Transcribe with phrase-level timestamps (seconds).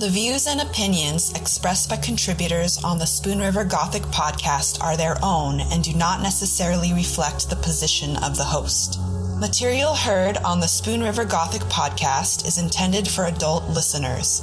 [0.00, 5.18] The views and opinions expressed by contributors on the Spoon River Gothic podcast are their
[5.22, 8.98] own and do not necessarily reflect the position of the host.
[9.38, 14.40] Material heard on the Spoon River Gothic podcast is intended for adult listeners.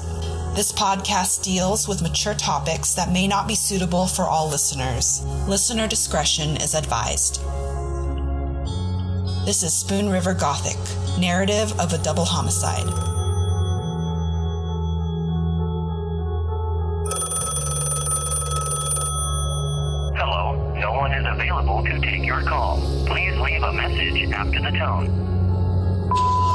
[0.54, 5.26] This podcast deals with mature topics that may not be suitable for all listeners.
[5.48, 7.42] Listener discretion is advised.
[9.44, 10.78] This is Spoon River Gothic,
[11.18, 13.17] narrative of a double homicide.
[24.38, 26.47] After the tone.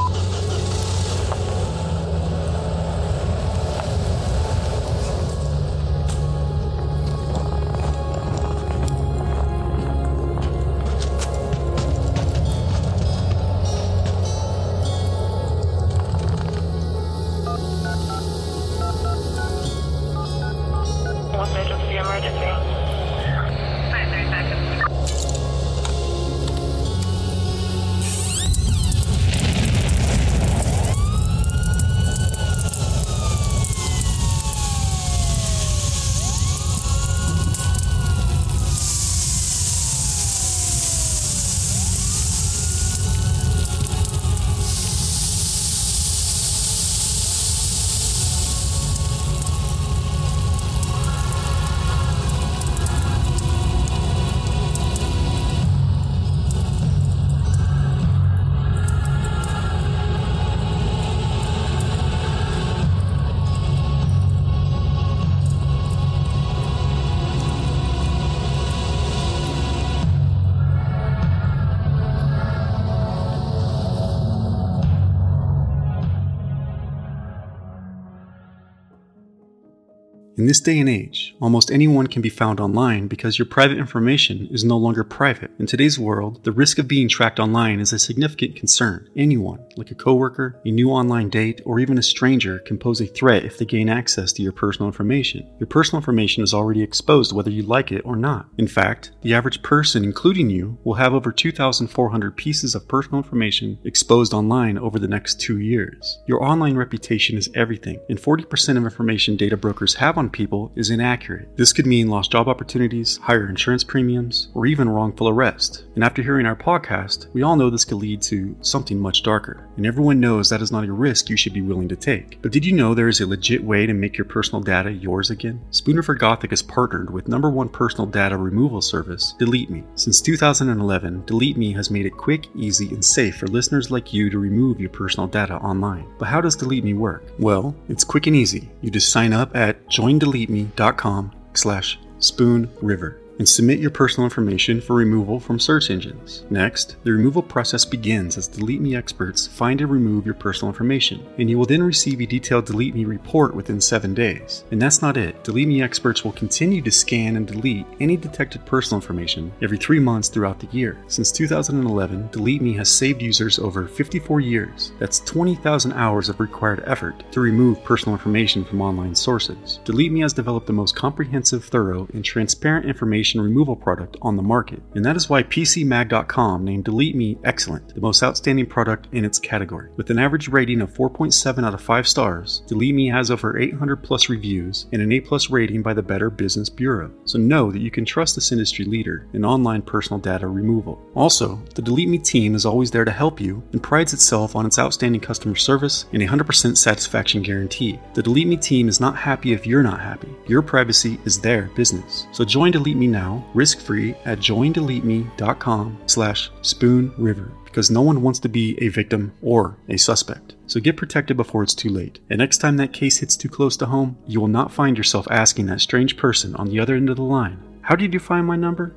[80.43, 84.49] In this day and age, almost anyone can be found online because your private information
[84.51, 85.51] is no longer private.
[85.57, 89.09] In today's world, the risk of being tracked online is a significant concern.
[89.15, 93.05] Anyone, like a coworker, a new online date, or even a stranger, can pose a
[93.05, 95.49] threat if they gain access to your personal information.
[95.61, 98.47] Your personal information is already exposed whether you like it or not.
[98.57, 103.79] In fact, the average person, including you, will have over 2,400 pieces of personal information
[103.85, 106.19] exposed online over the next two years.
[106.27, 110.89] Your online reputation is everything, and 40% of information data brokers have on people is
[110.89, 111.55] inaccurate.
[111.55, 115.85] This could mean lost job opportunities, higher insurance premiums, or even wrongful arrest.
[115.95, 119.69] And after hearing our podcast, we all know this could lead to something much darker.
[119.77, 122.41] And everyone knows that is not a risk you should be willing to take.
[122.41, 125.29] But did you know there is a legit way to make your personal data yours
[125.29, 125.61] again?
[125.71, 129.83] Spoon River Gothic has partnered with number one personal data removal service, Delete Me.
[129.95, 134.29] Since 2011, Delete Me has made it quick, easy, and safe for listeners like you
[134.29, 136.05] to remove your personal data online.
[136.17, 137.23] But how does Delete Me work?
[137.39, 138.71] Well, it's quick and easy.
[138.81, 144.95] You just sign up at join joindeleteme.com slash spoonriver and submit your personal information for
[144.95, 146.45] removal from search engines.
[146.49, 151.25] Next, the removal process begins as Delete Me experts find and remove your personal information,
[151.37, 154.63] and you will then receive a detailed Delete Me report within 7 days.
[154.71, 155.43] And that's not it.
[155.43, 159.99] Delete Me experts will continue to scan and delete any detected personal information every 3
[159.99, 160.97] months throughout the year.
[161.07, 164.91] Since 2011, Delete Me has saved users over 54 years.
[164.99, 169.79] That's 20,000 hours of required effort to remove personal information from online sources.
[169.85, 174.43] Delete Me has developed the most comprehensive, thorough, and transparent information removal product on the
[174.43, 179.25] market, and that is why PCMag.com named Delete Me excellent, the most outstanding product in
[179.25, 179.89] its category.
[179.95, 183.97] With an average rating of 4.7 out of 5 stars, Delete Me has over 800
[183.97, 187.11] plus reviews and an A plus rating by the Better Business Bureau.
[187.25, 191.01] So know that you can trust this industry leader in online personal data removal.
[191.15, 194.65] Also, the Delete Me team is always there to help you and prides itself on
[194.65, 197.99] its outstanding customer service and 100% satisfaction guarantee.
[198.13, 200.29] The Delete Me team is not happy if you're not happy.
[200.47, 202.27] Your privacy is their business.
[202.31, 208.49] So join Delete Me now, risk-free at joindeleteme.com slash spoonriver because no one wants to
[208.49, 210.55] be a victim or a suspect.
[210.67, 212.19] So get protected before it's too late.
[212.29, 215.27] And next time that case hits too close to home, you will not find yourself
[215.31, 218.45] asking that strange person on the other end of the line, how did you find
[218.45, 218.93] my number?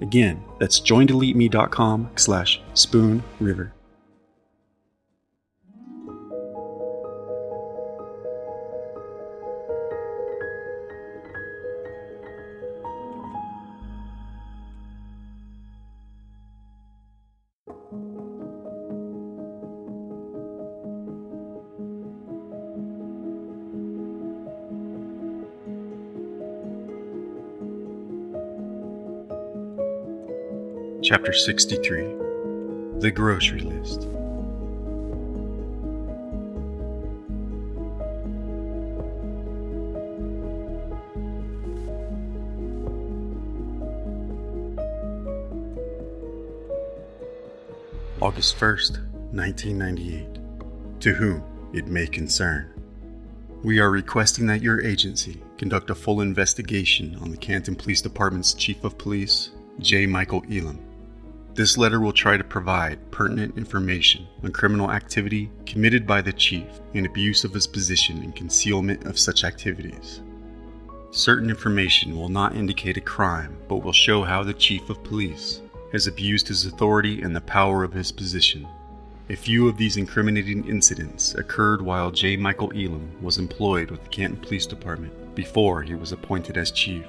[0.00, 3.72] Again, that's joindeleteme.com slash spoonriver.
[31.10, 32.02] Chapter 63
[32.98, 34.02] The Grocery List.
[48.20, 48.98] August 1st,
[49.32, 51.00] 1998.
[51.00, 52.70] To whom it may concern.
[53.64, 58.52] We are requesting that your agency conduct a full investigation on the Canton Police Department's
[58.52, 60.04] Chief of Police, J.
[60.04, 60.78] Michael Elam,
[61.58, 66.68] this letter will try to provide pertinent information on criminal activity committed by the Chief
[66.94, 70.22] and abuse of his position and concealment of such activities.
[71.10, 75.60] Certain information will not indicate a crime, but will show how the Chief of Police
[75.90, 78.64] has abused his authority and the power of his position.
[79.28, 82.36] A few of these incriminating incidents occurred while J.
[82.36, 87.04] Michael Elam was employed with the Canton Police Department before he was appointed as chief.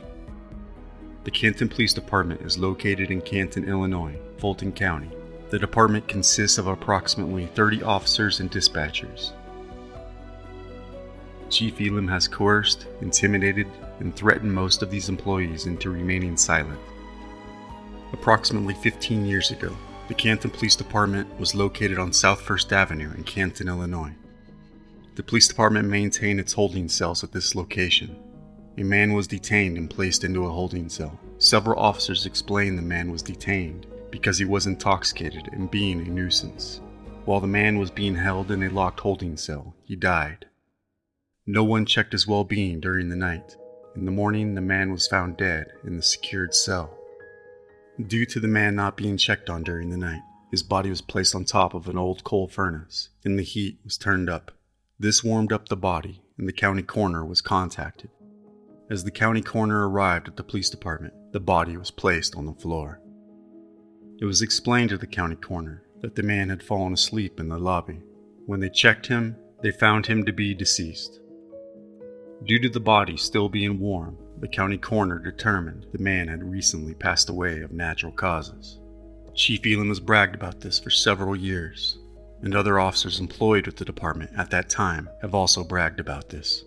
[1.23, 5.09] The Canton Police Department is located in Canton, Illinois, Fulton County.
[5.49, 9.31] The department consists of approximately 30 officers and dispatchers.
[11.49, 13.67] Chief Elam has coerced, intimidated,
[13.99, 16.79] and threatened most of these employees into remaining silent.
[18.13, 19.75] Approximately 15 years ago,
[20.07, 24.13] the Canton Police Department was located on South First Avenue in Canton, Illinois.
[25.15, 28.15] The police department maintained its holding cells at this location.
[28.77, 31.19] A man was detained and placed into a holding cell.
[31.39, 36.81] Several officers explained the man was detained because he was intoxicated and being a nuisance.
[37.25, 40.45] While the man was being held in a locked holding cell, he died.
[41.45, 43.55] No one checked his well being during the night.
[43.95, 46.95] In the morning, the man was found dead in the secured cell.
[48.07, 50.21] Due to the man not being checked on during the night,
[50.51, 53.97] his body was placed on top of an old coal furnace, and the heat was
[53.97, 54.51] turned up.
[54.97, 58.09] This warmed up the body, and the county coroner was contacted.
[58.89, 62.53] As the county coroner arrived at the police department, the body was placed on the
[62.53, 63.01] floor.
[64.21, 67.57] It was explained to the county coroner that the man had fallen asleep in the
[67.57, 68.01] lobby.
[68.47, 71.21] When they checked him, they found him to be deceased.
[72.43, 76.93] Due to the body still being warm, the county coroner determined the man had recently
[76.95, 78.79] passed away of natural causes.
[79.35, 81.97] Chief Elam has bragged about this for several years,
[82.41, 86.65] and other officers employed with the department at that time have also bragged about this.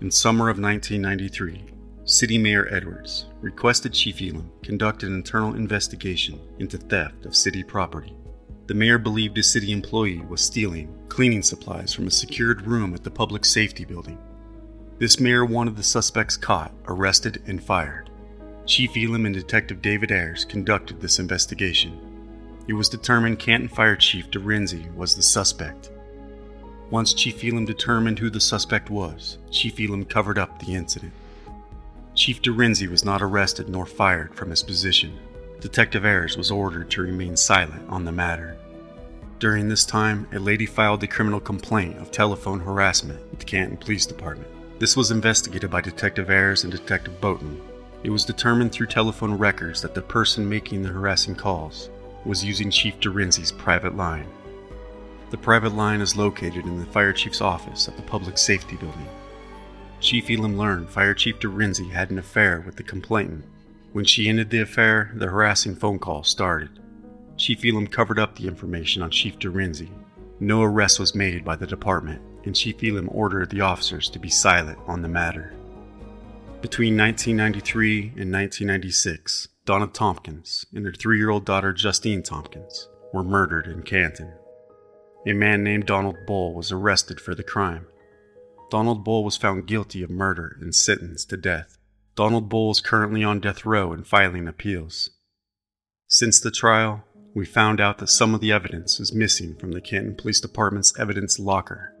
[0.00, 1.75] In summer of 1993,
[2.06, 8.16] City Mayor Edwards requested Chief Elam conduct an internal investigation into theft of city property.
[8.66, 13.04] The mayor believed a city employee was stealing cleaning supplies from a secured room at
[13.04, 14.18] the public safety building.
[14.98, 18.08] This mayor wanted the suspects caught, arrested, and fired.
[18.64, 22.00] Chief Elam and Detective David Ayers conducted this investigation
[22.68, 25.90] it was determined Canton Fire Chief DeRenzi was the suspect.
[26.90, 31.12] Once Chief Elam determined who the suspect was, Chief Elam covered up the incident.
[32.16, 35.18] Chief DeRenzi was not arrested nor fired from his position.
[35.60, 38.56] Detective Ayers was ordered to remain silent on the matter.
[39.38, 43.76] During this time, a lady filed a criminal complaint of telephone harassment with the Canton
[43.76, 44.48] Police Department.
[44.78, 47.60] This was investigated by Detective Ayers and Detective Boughton.
[48.02, 51.90] It was determined through telephone records that the person making the harassing calls
[52.24, 54.26] was using Chief DeRenzi's private line.
[55.28, 59.06] The private line is located in the fire chief's office at the public safety building.
[60.00, 63.44] Chief Elam learned Fire Chief DeRenzi had an affair with the complainant.
[63.92, 66.80] When she ended the affair, the harassing phone call started.
[67.36, 69.90] Chief Elam covered up the information on Chief DeRenzi.
[70.38, 74.28] No arrest was made by the department, and Chief Elam ordered the officers to be
[74.28, 75.54] silent on the matter.
[76.60, 83.24] Between 1993 and 1996, Donna Tompkins and her three year old daughter Justine Tompkins were
[83.24, 84.32] murdered in Canton.
[85.26, 87.86] A man named Donald Bull was arrested for the crime.
[88.68, 91.78] Donald Bull was found guilty of murder and sentenced to death.
[92.16, 95.10] Donald Bull is currently on death row and filing appeals.
[96.08, 97.04] Since the trial,
[97.34, 100.98] we found out that some of the evidence is missing from the Canton Police Department's
[100.98, 101.94] evidence locker.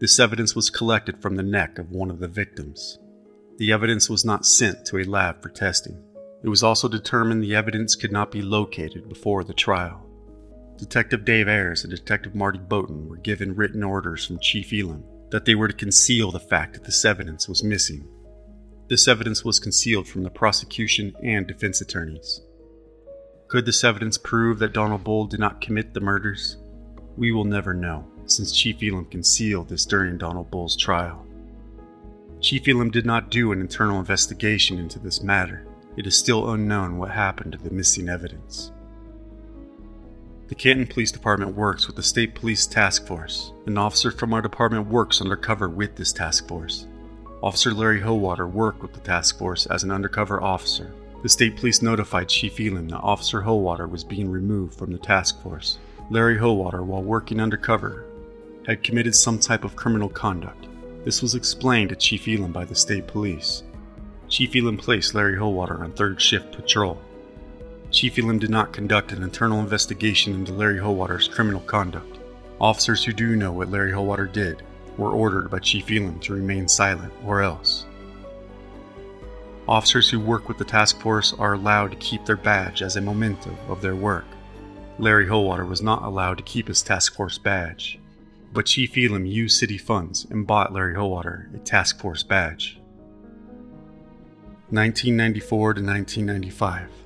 [0.00, 2.98] This evidence was collected from the neck of one of the victims.
[3.58, 6.02] The evidence was not sent to a lab for testing.
[6.42, 10.06] It was also determined the evidence could not be located before the trial.
[10.76, 15.44] Detective Dave Ayers and Detective Marty Boughton were given written orders from Chief Elam that
[15.44, 18.06] they were to conceal the fact that this evidence was missing.
[18.88, 22.40] This evidence was concealed from the prosecution and defense attorneys.
[23.48, 26.56] Could this evidence prove that Donald Bull did not commit the murders?
[27.16, 31.26] We will never know, since Chief Elam concealed this during Donald Bull's trial.
[32.40, 36.98] Chief Elam did not do an internal investigation into this matter it is still unknown
[36.98, 38.72] what happened to the missing evidence.
[40.50, 43.52] The Canton Police Department works with the State Police Task Force.
[43.66, 46.88] An officer from our department works undercover with this task force.
[47.40, 50.92] Officer Larry Howater worked with the task force as an undercover officer.
[51.22, 55.40] The state police notified Chief Elam that Officer Howater was being removed from the task
[55.40, 55.78] force.
[56.10, 58.06] Larry Howater, while working undercover,
[58.66, 60.66] had committed some type of criminal conduct.
[61.04, 63.62] This was explained to Chief Elam by the state police.
[64.28, 67.00] Chief Elam placed Larry Howater on third shift patrol.
[67.90, 72.18] Chief Elam did not conduct an internal investigation into Larry Howater's criminal conduct.
[72.60, 74.62] Officers who do know what Larry Howater did
[74.96, 77.86] were ordered by Chief Elam to remain silent or else.
[79.66, 83.00] Officers who work with the task force are allowed to keep their badge as a
[83.00, 84.26] memento of their work.
[84.98, 87.98] Larry Howater was not allowed to keep his task force badge,
[88.52, 92.78] but Chief Elam used city funds and bought Larry Howater a task force badge.
[94.70, 96.99] 1994 to 1995.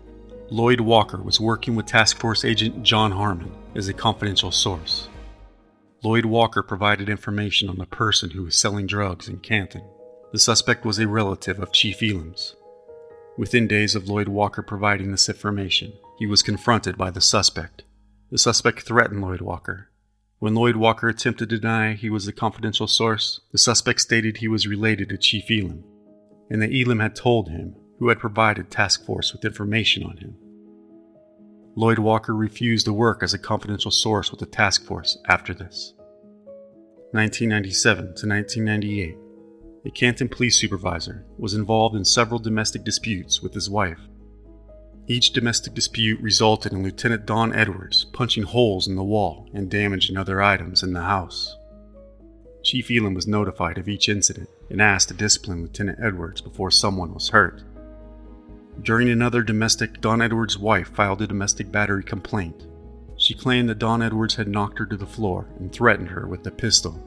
[0.51, 5.09] Lloyd Walker was working with Task Force Agent John Harmon as a confidential source.
[6.03, 9.83] Lloyd Walker provided information on the person who was selling drugs in Canton.
[10.33, 12.57] The suspect was a relative of Chief Elam's.
[13.39, 17.83] Within days of Lloyd Walker providing this information, he was confronted by the suspect.
[18.31, 19.89] The suspect threatened Lloyd Walker.
[20.41, 24.49] When Lloyd Walker attempted to deny he was the confidential source, the suspect stated he
[24.49, 25.85] was related to Chief Elam,
[26.51, 30.37] and that Elam had told him who had provided Task Force with information on him.
[31.77, 35.95] Lloyd Walker refused to work as a confidential source with the task force after this.
[37.11, 39.17] 1997 to 1998,
[39.87, 44.01] a Canton police supervisor was involved in several domestic disputes with his wife.
[45.07, 50.17] Each domestic dispute resulted in Lieutenant Don Edwards punching holes in the wall and damaging
[50.17, 51.57] other items in the house.
[52.63, 57.13] Chief Elam was notified of each incident and asked to discipline Lieutenant Edwards before someone
[57.13, 57.63] was hurt.
[58.83, 62.67] During another domestic, Don Edwards' wife filed a domestic battery complaint.
[63.17, 66.47] She claimed that Don Edwards had knocked her to the floor and threatened her with
[66.47, 67.01] a pistol.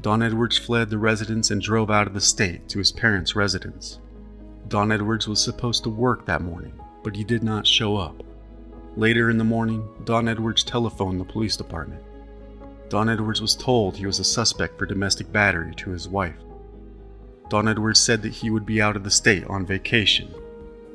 [0.00, 3.98] Don Edwards fled the residence and drove out of the state to his parents' residence.
[4.68, 8.22] Don Edwards was supposed to work that morning, but he did not show up.
[8.96, 12.02] Later in the morning, Don Edwards telephoned the police department.
[12.88, 16.38] Don Edwards was told he was a suspect for domestic battery to his wife.
[17.50, 20.32] Don Edwards said that he would be out of the state on vacation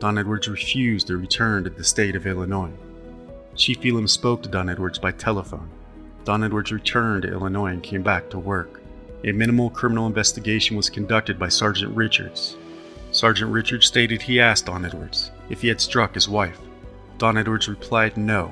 [0.02, 2.72] Don Edwards refused to return to the state of Illinois.
[3.56, 5.70] Chief Elam spoke to Don Edwards by telephone.
[6.24, 8.82] Don Edwards returned to Illinois and came back to work.
[9.26, 12.58] A minimal criminal investigation was conducted by Sergeant Richards.
[13.12, 16.60] Sergeant Richards stated he asked Don Edwards if he had struck his wife.
[17.20, 18.52] Don Edwards replied no,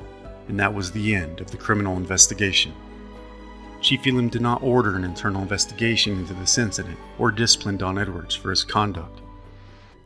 [0.50, 2.74] and that was the end of the criminal investigation.
[3.82, 8.36] Chief Elam did not order an internal investigation into this incident or discipline Don Edwards
[8.36, 9.19] for his conduct.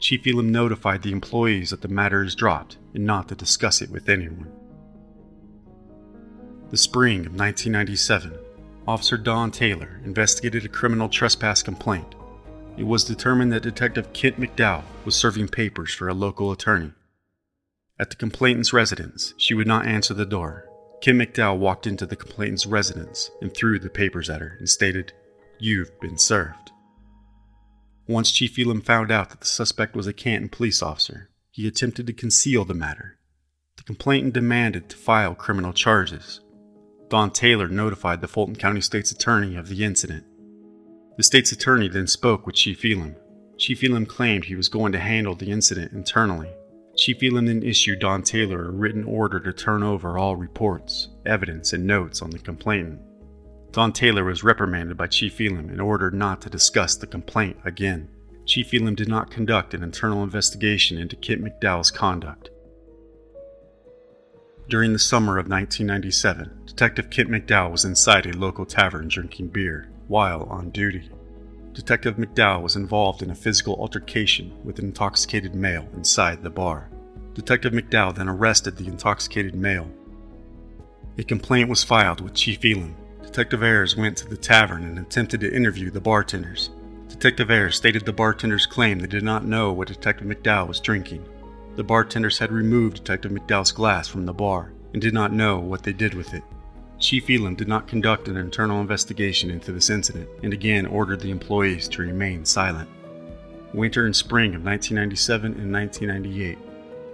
[0.04, 3.90] Chief Elam notified the employees that the matter is dropped and not to discuss it
[3.90, 4.52] with anyone.
[6.72, 8.34] The spring of 1997,
[8.86, 12.16] Officer Don Taylor investigated a criminal trespass complaint.
[12.76, 16.92] It was determined that Detective Kent McDowell was serving papers for a local attorney.
[17.98, 20.68] At the complainant's residence, she would not answer the door.
[21.00, 25.14] Kent McDowell walked into the complainant's residence and threw the papers at her and stated,
[25.60, 26.63] You've been served.
[28.08, 32.06] Once Chief Elam found out that the suspect was a Canton police officer, he attempted
[32.08, 33.18] to conceal the matter.
[33.78, 36.42] The complainant demanded to file criminal charges.
[37.10, 40.26] Don Taylor notified the Fulton County State's Attorney of the incident.
[41.16, 43.16] The state's attorney then spoke with Chief Elam.
[43.58, 46.50] Chief Elam claimed he was going to handle the incident internally.
[46.98, 51.72] Chief Elam then issued Don Taylor a written order to turn over all reports, evidence,
[51.72, 53.00] and notes on the complainant.
[53.74, 58.08] Don Taylor was reprimanded by Chief Elam and ordered not to discuss the complaint again.
[58.46, 62.52] Chief Elam did not conduct an internal investigation into Kit McDowell's conduct.
[64.70, 69.90] During the summer of 1997, Detective Kit McDowell was inside a local tavern drinking beer
[70.08, 71.10] while on duty.
[71.72, 76.92] Detective McDowell was involved in a physical altercation with an intoxicated male inside the bar.
[77.34, 79.90] Detective McDowell then arrested the intoxicated male.
[81.18, 82.96] A complaint was filed with Chief Elam,
[83.34, 86.70] Detective Ayers went to the tavern and attempted to interview the bartenders.
[87.10, 91.26] Detective Ayers stated the bartenders claimed they did not know what Detective McDowell was drinking.
[91.76, 95.82] The bartenders had removed Detective McDowell's glass from the bar and did not know what
[95.82, 96.44] they did with it.
[97.00, 101.32] Chief Elam did not conduct an internal investigation into this incident and again ordered the
[101.32, 102.88] employees to remain silent.
[103.74, 106.60] Winter and spring of 1997 and 1998,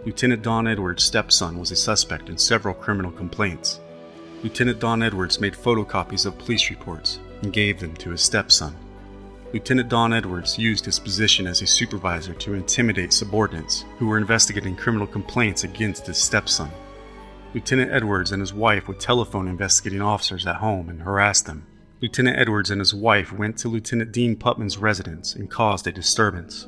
[0.06, 3.80] Lieutenant Don Edwards' stepson was a suspect in several criminal complaints.
[4.42, 8.74] Lieutenant Don Edwards made photocopies of police reports and gave them to his stepson.
[9.52, 14.78] Lieutenant Don Edwards used his position as a supervisor to intimidate subordinates who were investigating
[14.78, 16.70] criminal complaints against his stepson.
[17.54, 21.66] Lieutenant Edwards and his wife would telephone investigating officers at home and harass them.
[22.00, 26.66] Lieutenant Edwards and his wife went to Lieutenant Dean Putman's residence and caused a disturbance.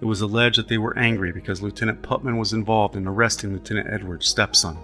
[0.00, 3.88] It was alleged that they were angry because Lieutenant Putman was involved in arresting Lieutenant
[3.90, 4.78] Edwards' stepson.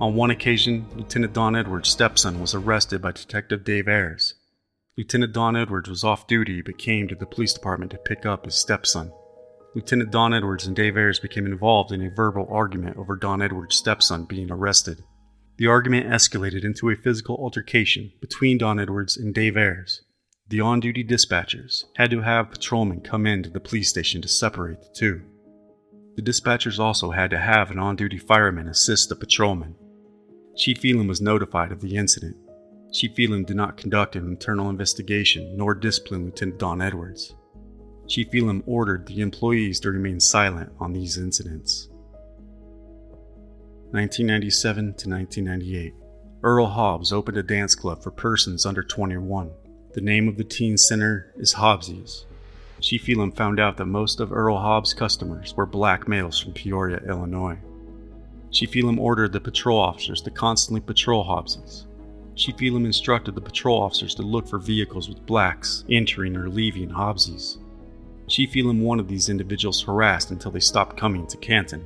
[0.00, 4.34] On one occasion, Lieutenant Don Edwards' stepson was arrested by Detective Dave Ayers.
[4.98, 8.44] Lieutenant Don Edwards was off duty but came to the police department to pick up
[8.44, 9.12] his stepson.
[9.74, 13.76] Lieutenant Don Edwards and Dave Ayers became involved in a verbal argument over Don Edwards'
[13.76, 15.04] stepson being arrested.
[15.58, 20.02] The argument escalated into a physical altercation between Don Edwards and Dave Ayers.
[20.48, 24.80] The on duty dispatchers had to have patrolmen come into the police station to separate
[24.80, 25.22] the two.
[26.16, 29.76] The dispatchers also had to have an on duty fireman assist the patrolman.
[30.56, 32.36] Chief Elam was notified of the incident.
[32.92, 37.34] Chief Elam did not conduct an internal investigation nor discipline Lieutenant Don Edwards.
[38.06, 41.88] Chief Elam ordered the employees to remain silent on these incidents.
[43.90, 45.94] 1997 to 1998,
[46.44, 49.50] Earl Hobbs opened a dance club for persons under 21.
[49.94, 52.26] The name of the teen center is Hobbsies.
[52.80, 57.00] Chief Elam found out that most of Earl Hobbs' customers were black males from Peoria,
[57.08, 57.58] Illinois.
[58.54, 61.86] Chief Elam ordered the patrol officers to constantly patrol Hobbsies.
[62.36, 66.88] Chief Elam instructed the patrol officers to look for vehicles with blacks entering or leaving
[66.88, 67.58] Hobbsies.
[68.28, 71.84] Chief Elam wanted these individuals harassed until they stopped coming to Canton.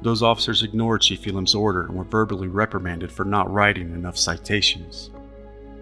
[0.00, 5.10] Those officers ignored Chief Elam's order and were verbally reprimanded for not writing enough citations.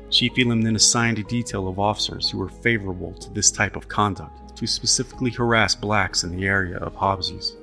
[0.08, 3.88] Chief Elam then assigned a detail of officers who were favorable to this type of
[3.88, 7.56] conduct to specifically harass blacks in the area of Hobbsies.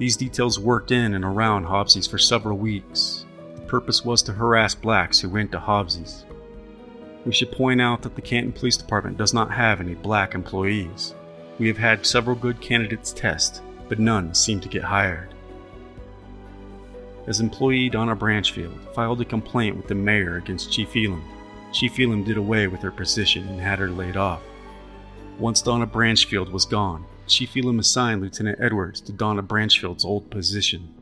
[0.00, 3.26] These details worked in and around Hobbsies for several weeks.
[3.54, 6.24] The purpose was to harass blacks who went to Hobbsies.
[7.26, 11.14] We should point out that the Canton Police Department does not have any black employees.
[11.58, 15.34] We have had several good candidates test, but none seem to get hired.
[17.26, 21.22] As employee Donna Branchfield filed a complaint with the mayor against Chief Elam,
[21.74, 24.40] Chief Elam did away with her position and had her laid off.
[25.38, 30.92] Once Donna Branchfield was gone, Chief Elam assigned Lieutenant Edwards to Donna Branchfield's old position.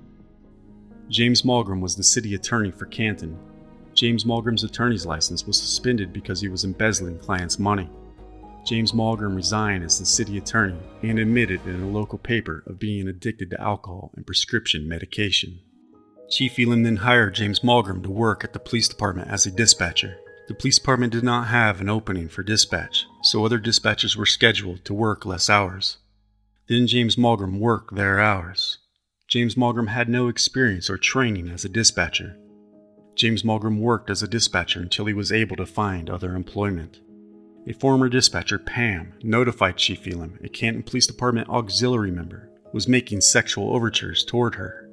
[1.09, 3.39] James Malgrim was the city attorney for Canton
[3.99, 7.91] James Malgrim's attorney's license was suspended because he was embezzling clients' money.
[8.65, 13.09] James Malgrim resigned as the city attorney and admitted in a local paper of being
[13.09, 15.59] addicted to alcohol and prescription medication.
[16.31, 20.17] Chief Elam then hired James Malgrim to work at the police department as a dispatcher.
[20.47, 24.85] The police department did not have an opening for dispatch, so other dispatchers were scheduled
[24.85, 25.97] to work less hours.
[26.68, 28.78] Then James Malgrim worked their hours.
[29.26, 32.37] James Malgrim had no experience or training as a dispatcher,
[33.18, 37.00] James Malgrim worked as a dispatcher until he was able to find other employment.
[37.66, 43.20] A former dispatcher, Pam, notified Chief Elam a Canton Police Department auxiliary member was making
[43.20, 44.88] sexual overtures toward her.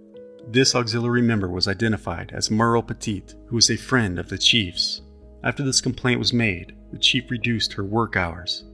[0.47, 5.03] This auxiliary member was identified as Merle Petit, who was a friend of the chief's.
[5.43, 8.65] After this complaint was made, the chief reduced her work hours.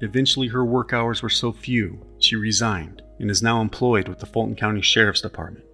[0.00, 4.26] Eventually, her work hours were so few, she resigned and is now employed with the
[4.26, 5.64] Fulton County Sheriff's Department.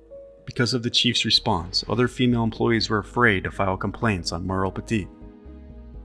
[0.47, 4.71] Because of the chief's response, other female employees were afraid to file complaints on Merle
[4.71, 5.09] Petit.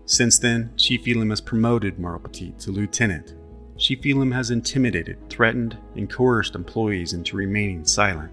[0.06, 3.36] Since then, Chief Elam has promoted Merle Petit to lieutenant.
[3.78, 8.32] Chief Elam has intimidated, threatened, and coerced employees into remaining silent.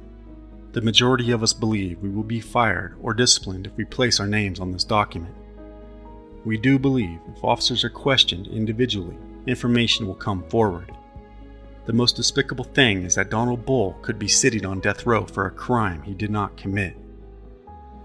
[0.73, 4.27] The majority of us believe we will be fired or disciplined if we place our
[4.27, 5.35] names on this document.
[6.45, 9.17] We do believe if officers are questioned individually,
[9.47, 10.93] information will come forward.
[11.87, 15.47] The most despicable thing is that Donald Bull could be sitting on death row for
[15.47, 16.97] a crime he did not commit.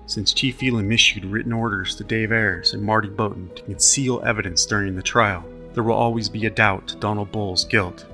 [0.06, 4.66] Since Chief Elam issued written orders to Dave Ayers and Marty Bowden to conceal evidence
[4.66, 8.06] during the trial, there will always be a doubt to Donald Bull's guilt.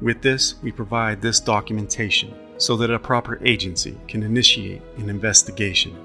[0.00, 5.96] With this, we provide this documentation so that a proper agency can initiate an investigation.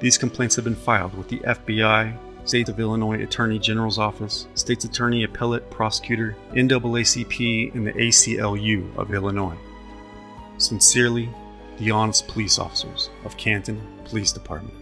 [0.00, 4.84] These complaints have been filed with the FBI, State of Illinois Attorney General's Office, State's
[4.84, 9.56] Attorney Appellate Prosecutor, NAACP, and the ACLU of Illinois.
[10.58, 11.28] Sincerely,
[11.78, 14.81] the honest police officers of Canton Police Department.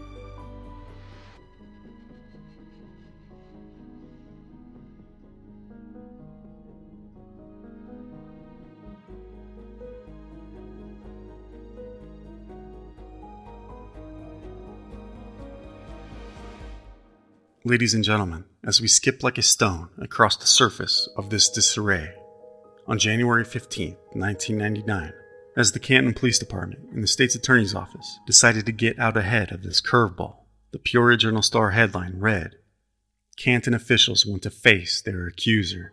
[17.62, 22.10] Ladies and gentlemen, as we skip like a stone across the surface of this disarray,
[22.86, 25.12] on January 15, 1999,
[25.58, 29.52] as the Canton Police Department and the state's attorney's office decided to get out ahead
[29.52, 30.36] of this curveball,
[30.72, 32.54] the Peoria Journal Star headline read
[33.36, 35.92] Canton officials want to face their accuser.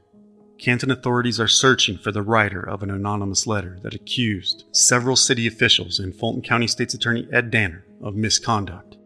[0.57, 5.45] Canton authorities are searching for the writer of an anonymous letter that accused several city
[5.45, 8.96] officials and Fulton County State's Attorney Ed Danner of misconduct.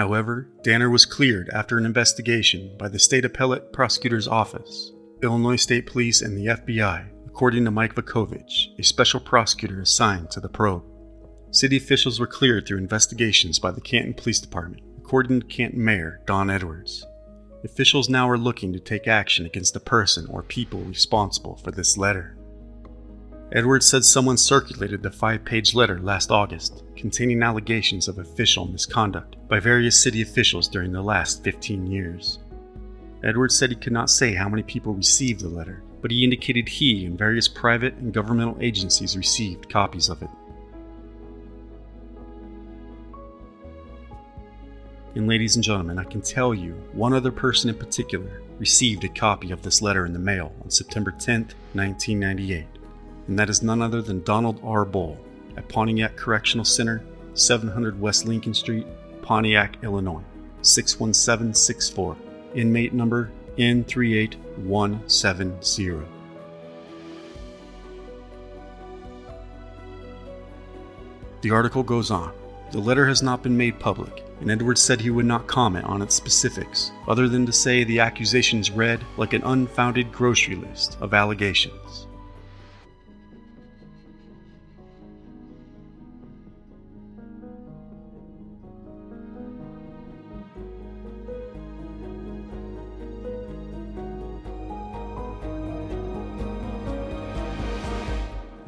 [0.00, 5.84] However, Danner was cleared after an investigation by the State Appellate Prosecutor's Office, Illinois State
[5.84, 10.84] Police, and the FBI, according to Mike Vukovich, a special prosecutor assigned to the probe.
[11.50, 16.22] City officials were cleared through investigations by the Canton Police Department, according to Canton Mayor
[16.24, 17.04] Don Edwards.
[17.62, 21.98] Officials now are looking to take action against the person or people responsible for this
[21.98, 22.38] letter.
[23.52, 29.34] Edwards said someone circulated the five page letter last August containing allegations of official misconduct
[29.48, 32.38] by various city officials during the last 15 years.
[33.24, 36.68] Edwards said he could not say how many people received the letter, but he indicated
[36.68, 40.30] he and various private and governmental agencies received copies of it.
[45.16, 49.08] And ladies and gentlemen, I can tell you one other person in particular received a
[49.08, 52.66] copy of this letter in the mail on September 10, 1998,
[53.26, 54.84] and that is none other than Donald R.
[54.84, 55.18] Bull
[55.56, 57.02] at Pontiac Correctional Center,
[57.34, 58.86] 700 West Lincoln Street,
[59.22, 60.22] Pontiac, Illinois,
[60.62, 62.16] 61764,
[62.54, 66.06] inmate number N38170.
[71.42, 72.34] The article goes on.
[72.70, 76.02] The letter has not been made public, and Edwards said he would not comment on
[76.02, 81.14] its specifics, other than to say the accusations read like an unfounded grocery list of
[81.14, 82.06] allegations.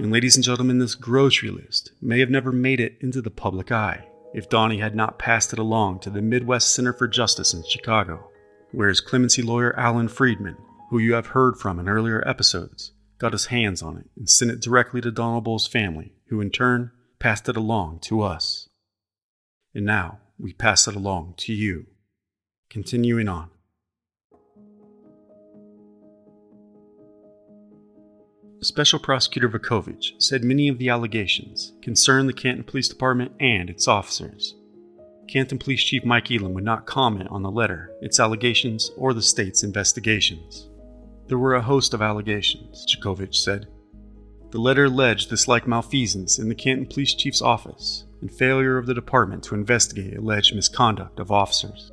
[0.03, 3.71] And ladies and gentlemen, this grocery list may have never made it into the public
[3.71, 7.63] eye if Donnie had not passed it along to the Midwest Center for Justice in
[7.63, 8.29] Chicago,
[8.73, 10.57] where his clemency lawyer Alan Friedman,
[10.91, 14.51] who you have heard from in earlier episodes, got his hands on it and sent
[14.51, 18.69] it directly to Donald Bull's family, who in turn passed it along to us.
[19.73, 21.87] And now we pass it along to you.
[22.71, 23.52] Continuing on.
[28.65, 33.89] Special Prosecutor Vukovich said many of the allegations concern the Canton Police Department and its
[33.89, 34.55] officers.
[35.29, 39.21] Canton Police Chief Mike Elam would not comment on the letter, its allegations, or the
[39.21, 40.69] state's investigations.
[41.27, 43.67] There were a host of allegations, Vukovich said.
[44.53, 48.95] The letter alleged dislike malfeasance in the Canton Police Chief's office and failure of the
[48.95, 51.91] department to investigate alleged misconduct of officers.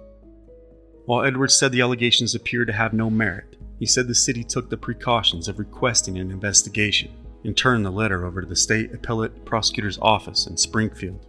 [1.06, 3.49] While Edwards said the allegations appeared to have no merit,
[3.80, 7.12] he said the city took the precautions of requesting an investigation
[7.46, 11.26] and turned the letter over to the state appellate prosecutor's office in Springfield.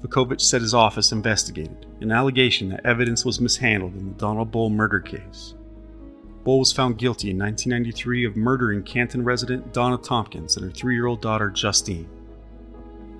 [0.00, 4.70] Vukovich said his office investigated an allegation that evidence was mishandled in the Donald Bull
[4.70, 5.54] murder case.
[6.44, 10.94] Bull was found guilty in 1993 of murdering Canton resident Donna Tompkins and her three
[10.94, 12.08] year old daughter Justine.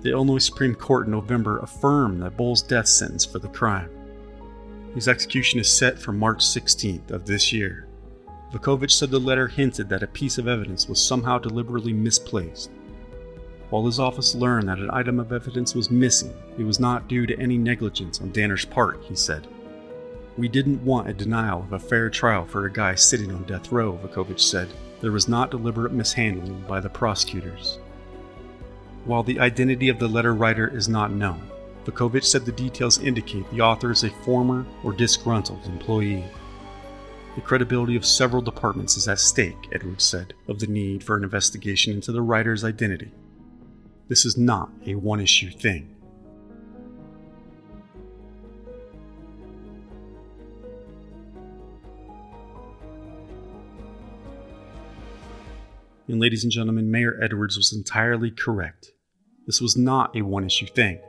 [0.01, 3.89] The Illinois Supreme Court in November affirmed that Bull's death sentence for the crime.
[4.95, 7.87] His execution is set for March 16th of this year.
[8.51, 12.69] Vukovich said the letter hinted that a piece of evidence was somehow deliberately misplaced.
[13.69, 17.25] While his office learned that an item of evidence was missing, it was not due
[17.25, 19.47] to any negligence on Danner's part, he said.
[20.37, 23.71] We didn't want a denial of a fair trial for a guy sitting on death
[23.71, 24.67] row, Vukovich said.
[24.99, 27.79] There was not deliberate mishandling by the prosecutors.
[29.05, 31.41] While the identity of the letter writer is not known,
[31.85, 36.25] Vukovich said the details indicate the author is a former or disgruntled employee.
[37.33, 41.23] The credibility of several departments is at stake, Edwards said, of the need for an
[41.23, 43.11] investigation into the writer's identity.
[44.09, 45.95] This is not a one issue thing.
[56.09, 58.91] And, ladies and gentlemen, Mayor Edwards was entirely correct.
[59.47, 60.99] This was not a one issue thing.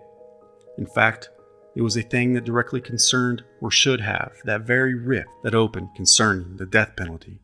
[0.78, 1.30] In fact,
[1.74, 5.88] it was a thing that directly concerned, or should have, that very rift that opened
[5.96, 7.40] concerning the death penalty.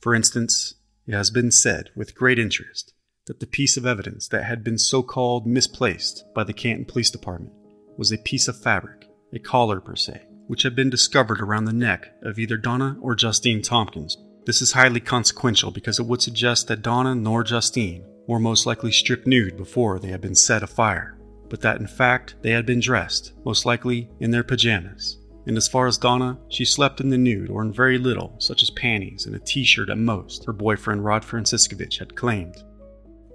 [0.00, 0.74] For instance,
[1.06, 2.92] it has been said with great interest
[3.26, 7.10] that the piece of evidence that had been so called misplaced by the Canton Police
[7.10, 7.52] Department
[7.96, 11.72] was a piece of fabric, a collar per se, which had been discovered around the
[11.72, 14.16] neck of either Donna or Justine Tompkins.
[14.46, 18.92] This is highly consequential because it would suggest that Donna nor Justine were most likely
[18.92, 21.18] stripped nude before they had been set afire
[21.54, 25.18] but that in fact they had been dressed, most likely in their pajamas.
[25.46, 28.60] And as far as Donna, she slept in the nude or in very little, such
[28.64, 32.64] as panties and a t shirt at most, her boyfriend Rod Franciscovich had claimed.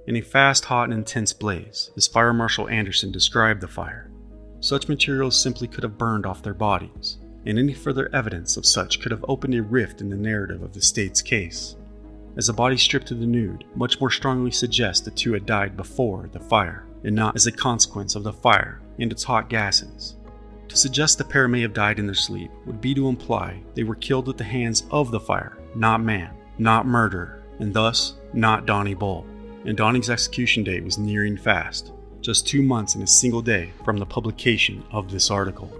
[0.05, 4.11] In a fast, hot, and intense blaze, as Fire Marshal Anderson described the fire,
[4.59, 8.99] such materials simply could have burned off their bodies, and any further evidence of such
[8.99, 11.77] could have opened a rift in the narrative of the state's case.
[12.35, 15.77] As a body stripped to the nude much more strongly suggests the two had died
[15.77, 20.15] before the fire and not as a consequence of the fire and its hot gases.
[20.69, 23.83] To suggest the pair may have died in their sleep would be to imply they
[23.83, 28.65] were killed at the hands of the fire, not man, not murder, and thus not
[28.65, 29.25] Donnie Bull.
[29.65, 33.97] And Donnie's execution date was nearing fast, just two months and a single day from
[33.97, 35.71] the publication of this article.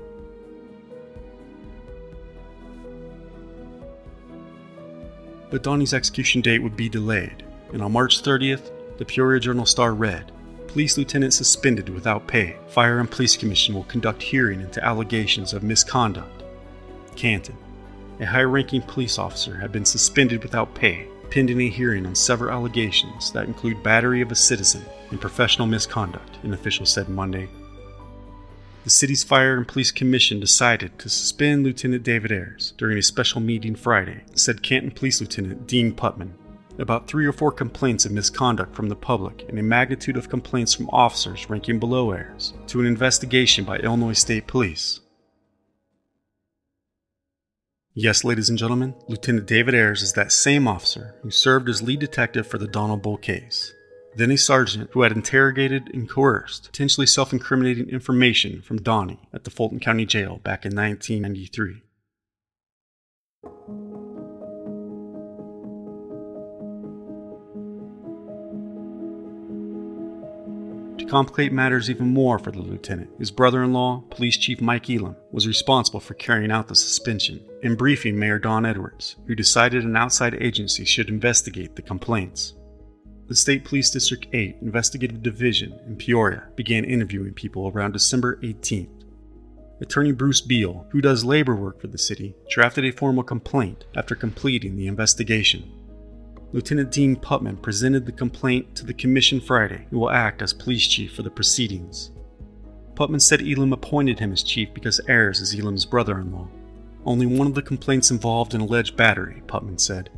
[5.52, 9.94] But Donnie's execution date would be delayed, and on March 30th, The Peoria Journal Star
[9.94, 10.32] read
[10.70, 12.56] Police lieutenant suspended without pay.
[12.68, 16.44] Fire and Police Commission will conduct hearing into allegations of misconduct.
[17.16, 17.58] Canton.
[18.20, 22.54] A high ranking police officer had been suspended without pay, pending a hearing on several
[22.54, 27.50] allegations that include battery of a citizen and professional misconduct, an official said Monday.
[28.84, 33.42] The city's Fire and Police Commission decided to suspend Lieutenant David Ayers during a special
[33.42, 36.34] meeting Friday, said Canton Police Lieutenant Dean Putman.
[36.80, 40.74] About three or four complaints of misconduct from the public and a magnitude of complaints
[40.74, 45.02] from officers ranking below Ayers to an investigation by Illinois State Police.
[47.94, 52.00] Yes, ladies and gentlemen, Lieutenant David Ayers is that same officer who served as lead
[52.00, 53.74] detective for the Donald Bull case
[54.16, 59.44] then a sergeant who had interrogated and coerced potentially self incriminating information from Donnie at
[59.44, 61.82] the Fulton County Jail back in 1993.
[71.10, 75.16] Complicate matters even more for the lieutenant, his brother in law, Police Chief Mike Elam,
[75.32, 79.98] was responsible for carrying out the suspension and briefing Mayor Don Edwards, who decided an
[79.98, 82.54] outside agency should investigate the complaints.
[83.28, 89.06] The State Police District 8 Investigative Division in Peoria began interviewing people around December 18th.
[89.82, 94.16] Attorney Bruce Beal, who does labor work for the city, drafted a formal complaint after
[94.16, 95.79] completing the investigation.
[96.52, 100.88] Lieutenant Dean Putman presented the complaint to the Commission Friday, who will act as police
[100.88, 102.12] chief for the proceedings.
[102.96, 106.48] Putman said Elam appointed him as chief because Ayers is Elam's brother in law.
[107.06, 110.10] Only one of the complaints involved an alleged battery, Putman said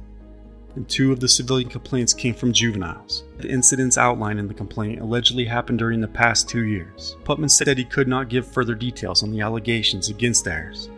[0.76, 3.24] and two of the civilian complaints came from juveniles.
[3.38, 7.18] The incidents outlined in the complaint allegedly happened during the past two years.
[7.24, 10.90] Putman said that he could not give further details on the allegations against Ayers.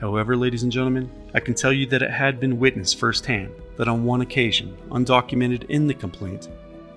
[0.00, 3.88] However, ladies and gentlemen, I can tell you that it had been witnessed firsthand that
[3.88, 6.48] on one occasion, undocumented in the complaint,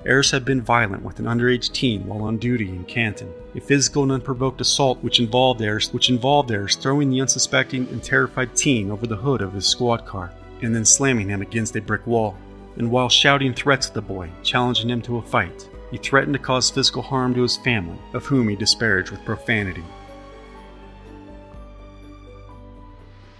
[0.05, 3.31] Ayers had been violent with an underage teen while on duty in Canton.
[3.55, 8.03] A physical and unprovoked assault which involved Ayers, which involved Ayers throwing the unsuspecting and
[8.03, 11.81] terrified teen over the hood of his squad car and then slamming him against a
[11.81, 12.35] brick wall.
[12.77, 16.39] And while shouting threats at the boy, challenging him to a fight, he threatened to
[16.39, 19.83] cause physical harm to his family, of whom he disparaged with profanity.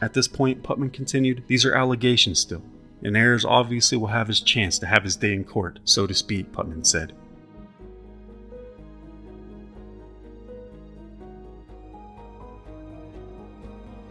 [0.02, 2.64] At this point, Putman continued, These are allegations still
[3.04, 6.14] and Ayers obviously will have his chance to have his day in court, so to
[6.14, 7.14] speak, Putman said.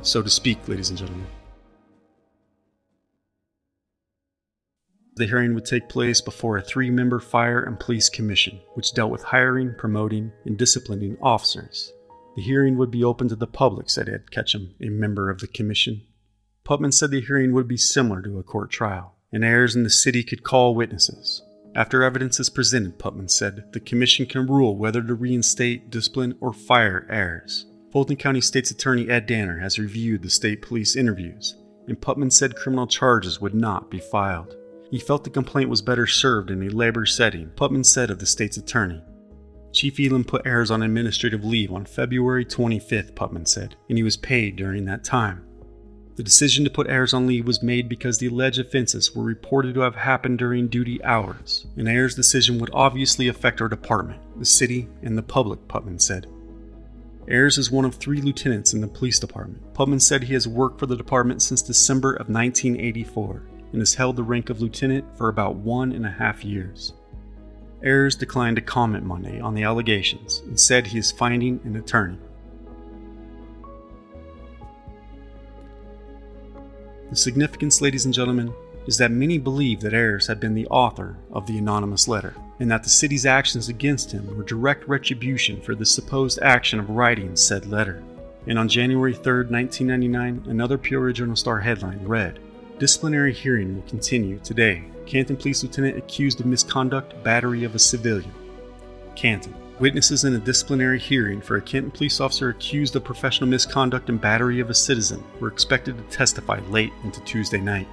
[0.03, 1.27] So to speak, ladies and gentlemen.
[5.17, 9.11] The hearing would take place before a three member fire and police commission, which dealt
[9.11, 11.93] with hiring, promoting, and disciplining officers.
[12.41, 15.47] The hearing would be open to the public, said Ed Ketchum, a member of the
[15.47, 16.01] commission.
[16.65, 19.91] Putman said the hearing would be similar to a court trial, and Ayers in the
[19.91, 21.43] city could call witnesses.
[21.75, 26.55] After evidence is presented, Putman said, the commission can rule whether to reinstate, discipline, or
[26.55, 27.67] fire Ayers.
[27.93, 31.57] Fulton County State's Attorney Ed Danner has reviewed the state police interviews,
[31.89, 34.57] and Putman said criminal charges would not be filed.
[34.91, 38.25] He felt the complaint was better served in a labor setting, Putman said of the
[38.25, 39.03] state's attorney.
[39.73, 44.17] Chief Elam put Ayers on administrative leave on February 25th, Putman said, and he was
[44.17, 45.45] paid during that time.
[46.17, 49.75] The decision to put Ayers on leave was made because the alleged offenses were reported
[49.75, 54.45] to have happened during duty hours, and Ayers' decision would obviously affect our department, the
[54.45, 56.27] city, and the public, Putman said.
[57.29, 59.73] Ayers is one of three lieutenants in the police department.
[59.73, 64.17] Putman said he has worked for the department since December of 1984 and has held
[64.17, 66.93] the rank of lieutenant for about one and a half years.
[67.83, 72.19] Ayers declined to comment Monday on the allegations and said he is finding an attorney.
[77.09, 78.53] The significance, ladies and gentlemen,
[78.87, 82.71] is that many believe that Ayers had been the author of the anonymous letter, and
[82.71, 87.35] that the city's actions against him were direct retribution for the supposed action of writing
[87.35, 88.03] said letter.
[88.47, 92.39] And on January 3, 1999, another Peoria Journal Star headline read
[92.79, 94.85] Disciplinary hearing will continue today.
[95.11, 98.33] Canton Police Lieutenant accused of misconduct, battery of a civilian.
[99.17, 99.53] Canton.
[99.81, 104.21] Witnesses in a disciplinary hearing for a Canton police officer accused of professional misconduct and
[104.21, 107.89] battery of a citizen were expected to testify late into Tuesday night.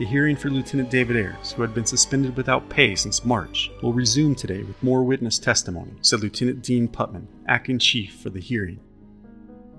[0.00, 3.92] The hearing for Lieutenant David Ayers, who had been suspended without pay since March, will
[3.92, 8.80] resume today with more witness testimony, said Lieutenant Dean Putman, acting chief for the hearing.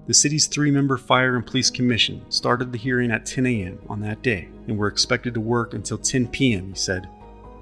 [0.08, 3.80] The city's three member fire and police commission started the hearing at 10 a.m.
[3.89, 7.10] on that day and were expected to work until 10 p.m., he said.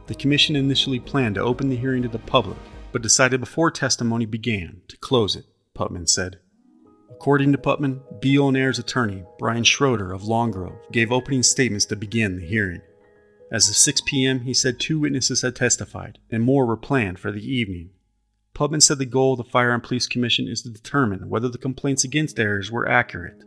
[0.08, 2.58] The commission initially planned to open the hearing to the public
[2.96, 5.44] but decided before testimony began to close it,
[5.76, 6.40] Putman said.
[7.12, 11.84] According to Putman, Beale and Ayers' attorney, Brian Schroeder of Long Grove, gave opening statements
[11.88, 12.82] to begin the hearing.
[13.52, 17.34] As of 6 p.m., he said two witnesses had testified, and more were planned for
[17.34, 17.90] the evening.
[18.56, 21.58] Putman said the goal of the Fire and Police Commission is to determine whether the
[21.58, 23.44] complaints against Ayers were accurate.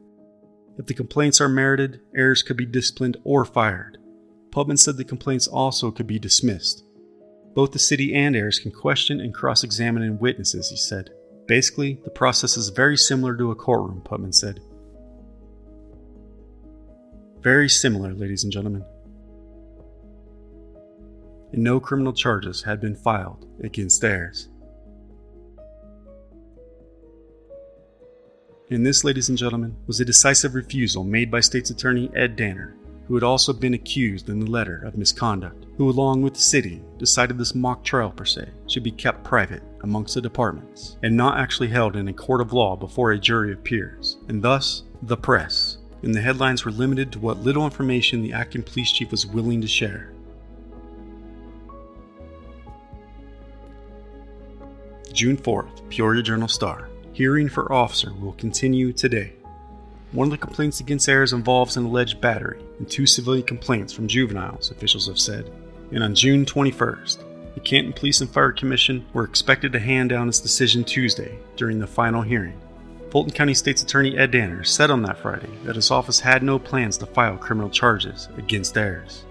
[0.77, 3.97] If the complaints are merited, Ayers could be disciplined or fired.
[4.51, 6.85] Putman said the complaints also could be dismissed.
[7.55, 11.11] Both the city and Ayers can question and cross examine witnesses, he said.
[11.47, 14.61] Basically, the process is very similar to a courtroom, Putman said.
[17.41, 18.85] Very similar, ladies and gentlemen.
[21.53, 24.49] And no criminal charges had been filed against Ayers.
[28.71, 32.77] And this, ladies and gentlemen, was a decisive refusal made by State's Attorney Ed Danner,
[33.07, 36.83] who had also been accused in the letter of misconduct, who, along with the city,
[36.99, 41.39] decided this mock trial per se should be kept private amongst the departments and not
[41.39, 45.17] actually held in a court of law before a jury of peers, and thus the
[45.17, 45.79] press.
[46.03, 49.63] And the headlines were limited to what little information the acting police chief was willing
[49.63, 50.13] to share.
[55.15, 56.88] June 4th, Peoria Journal Star.
[57.19, 59.33] Hearing for officer will continue today.
[60.13, 64.07] One of the complaints against Ayers involves an alleged battery, and two civilian complaints from
[64.07, 65.51] juveniles, officials have said.
[65.91, 70.29] And on June 21st, the Canton Police and Fire Commission were expected to hand down
[70.29, 72.57] its decision Tuesday during the final hearing.
[73.11, 76.57] Fulton County State's Attorney Ed Danner said on that Friday that his office had no
[76.57, 79.25] plans to file criminal charges against Ayers.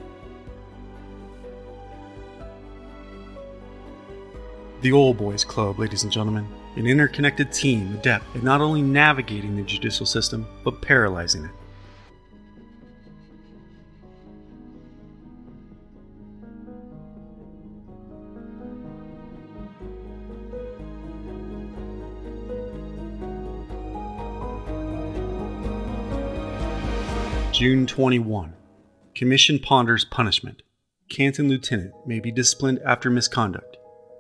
[4.82, 9.56] The Old Boys Club, ladies and gentlemen, an interconnected team adept at not only navigating
[9.56, 11.52] the judicial system, but paralyzing it.
[27.52, 28.54] June 21.
[29.16, 30.62] Commission ponders punishment.
[31.10, 33.78] Canton lieutenant may be disciplined after misconduct.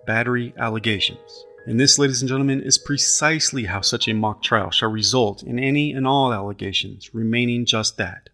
[0.08, 1.46] Battery allegations.
[1.67, 5.60] And this, ladies and gentlemen, is precisely how such a mock trial shall result in
[5.60, 8.30] any and all allegations remaining just that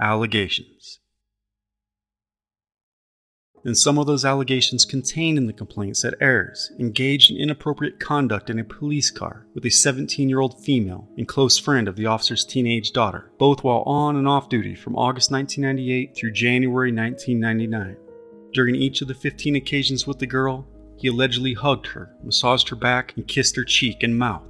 [0.00, 0.98] allegations.
[3.62, 8.48] And some of those allegations contained in the complaint said Ayers engaged in inappropriate conduct
[8.48, 12.06] in a police car with a 17 year old female and close friend of the
[12.06, 17.98] officer's teenage daughter, both while on and off duty from August 1998 through January 1999.
[18.54, 20.66] During each of the 15 occasions with the girl,
[20.98, 24.42] he allegedly hugged her, massaged her back, and kissed her cheek and mouth,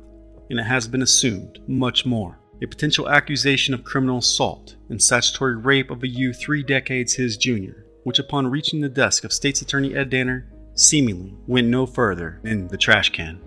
[0.48, 2.38] and it has been assumed much more.
[2.62, 7.36] A potential accusation of criminal assault and statutory rape of a youth three decades his
[7.36, 12.40] junior, which upon reaching the desk of State's Attorney Ed Danner, seemingly went no further
[12.42, 13.40] than the trash can.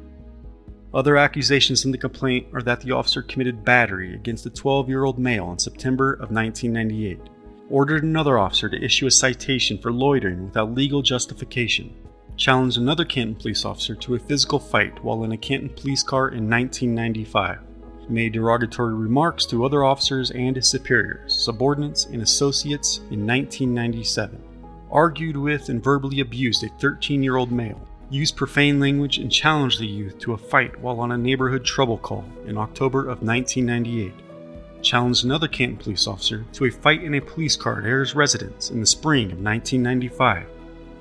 [0.93, 5.05] Other accusations in the complaint are that the officer committed battery against a 12 year
[5.05, 7.19] old male in September of 1998,
[7.69, 11.95] ordered another officer to issue a citation for loitering without legal justification,
[12.41, 16.29] challenged another Canton police officer to a physical fight while in a Canton police car
[16.29, 17.59] in 1995,
[18.09, 24.41] made derogatory remarks to other officers and his superiors, subordinates, and associates in 1997,
[24.89, 29.79] argued with and verbally abused a 13 year old male, used profane language and challenged
[29.79, 34.13] the youth to a fight while on a neighborhood trouble call in October of 1998
[34.81, 38.71] challenged another Canton police officer to a fight in a police car at Ayers' residence
[38.71, 40.47] in the spring of 1995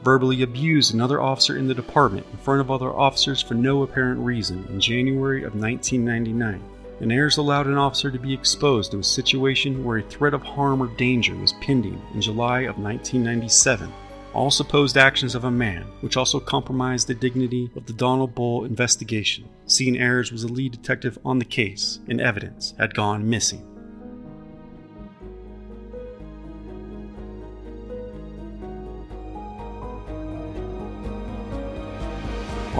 [0.02, 4.20] verbally abused another officer in the department in front of other officers for no apparent
[4.20, 6.62] reason in January of 1999.
[7.00, 10.42] And Ayers allowed an officer to be exposed to a situation where a threat of
[10.42, 13.90] harm or danger was pending in July of 1997.
[14.32, 18.64] All supposed actions of a man, which also compromised the dignity of the Donald Bull
[18.64, 23.66] investigation, seeing Ayers was a lead detective on the case and evidence had gone missing.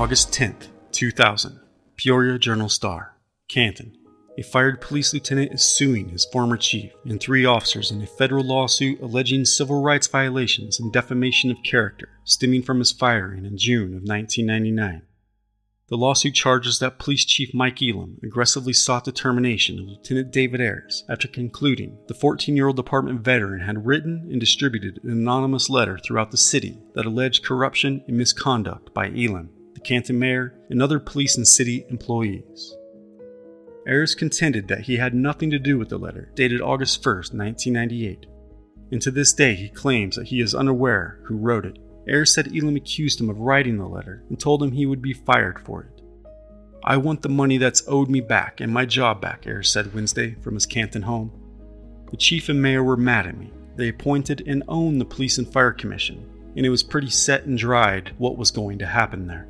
[0.01, 1.61] August 10th, 2000.
[1.97, 3.19] Peoria Journal Star.
[3.51, 3.99] Canton.
[4.39, 8.43] A fired police lieutenant is suing his former chief and three officers in a federal
[8.43, 13.89] lawsuit alleging civil rights violations and defamation of character stemming from his firing in June
[13.89, 15.03] of 1999.
[15.89, 20.63] The lawsuit charges that Police Chief Mike Elam aggressively sought the termination of Lieutenant David
[20.63, 25.69] Ayers after concluding the 14 year old department veteran had written and distributed an anonymous
[25.69, 29.51] letter throughout the city that alleged corruption and misconduct by Elam
[29.81, 32.77] the Canton mayor, and other police and city employees.
[33.87, 38.27] Ayers contended that he had nothing to do with the letter, dated August 1, 1998,
[38.93, 41.79] and to this day he claims that he is unaware who wrote it.
[42.09, 45.13] Ayers said Elam accused him of writing the letter and told him he would be
[45.13, 46.03] fired for it.
[46.85, 50.35] I want the money that's owed me back and my job back, Ayers said Wednesday
[50.43, 51.33] from his Canton home.
[52.11, 53.53] The chief and mayor were mad at me.
[53.77, 57.57] They appointed and owned the Police and Fire Commission, and it was pretty set and
[57.57, 59.50] dried what was going to happen there.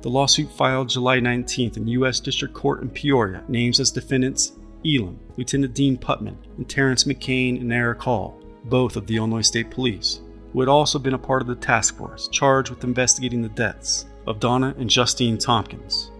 [0.00, 2.20] The lawsuit filed July 19th in U.S.
[2.20, 4.52] District Court in Peoria names as defendants
[4.86, 9.70] Elam, Lieutenant Dean Putman, and Terrence McCain and Eric Hall, both of the Illinois State
[9.70, 10.20] Police,
[10.52, 14.06] who had also been a part of the task force charged with investigating the deaths
[14.28, 16.12] of Donna and Justine Tompkins.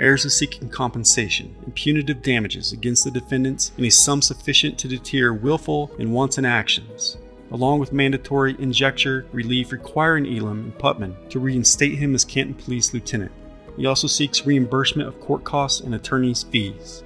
[0.00, 4.88] Ayers is seeking compensation and punitive damages against the defendants in a sum sufficient to
[4.88, 7.18] deter willful and wanton actions,
[7.52, 12.94] along with mandatory injunctive relief requiring Elam and Putman to reinstate him as Canton Police
[12.94, 13.32] Lieutenant.
[13.76, 17.02] He also seeks reimbursement of court costs and attorney's fees.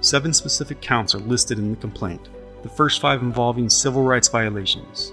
[0.00, 2.28] Seven specific counts are listed in the complaint,
[2.62, 5.12] the first five involving civil rights violations.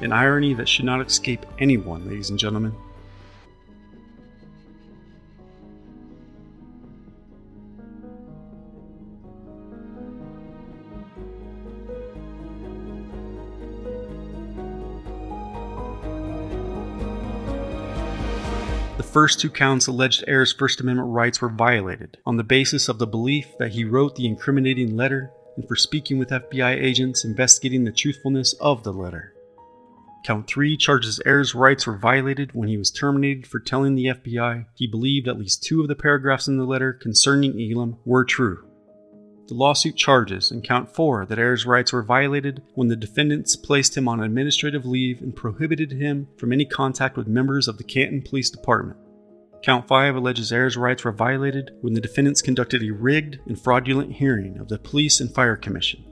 [0.00, 2.74] An irony that should not escape anyone, ladies and gentlemen.
[19.18, 23.06] First two counts alleged Ayers' First Amendment rights were violated on the basis of the
[23.06, 27.90] belief that he wrote the incriminating letter and for speaking with FBI agents investigating the
[27.90, 29.34] truthfulness of the letter.
[30.24, 34.66] Count 3 charges Ayers' rights were violated when he was terminated for telling the FBI
[34.74, 38.68] he believed at least two of the paragraphs in the letter concerning Elam were true.
[39.48, 43.96] The lawsuit charges in count 4 that Ayers' rights were violated when the defendants placed
[43.96, 48.22] him on administrative leave and prohibited him from any contact with members of the Canton
[48.22, 48.96] Police Department.
[49.62, 54.12] Count 5 alleges Ayers' rights were violated when the defendants conducted a rigged and fraudulent
[54.12, 56.04] hearing of the Police and Fire Commission.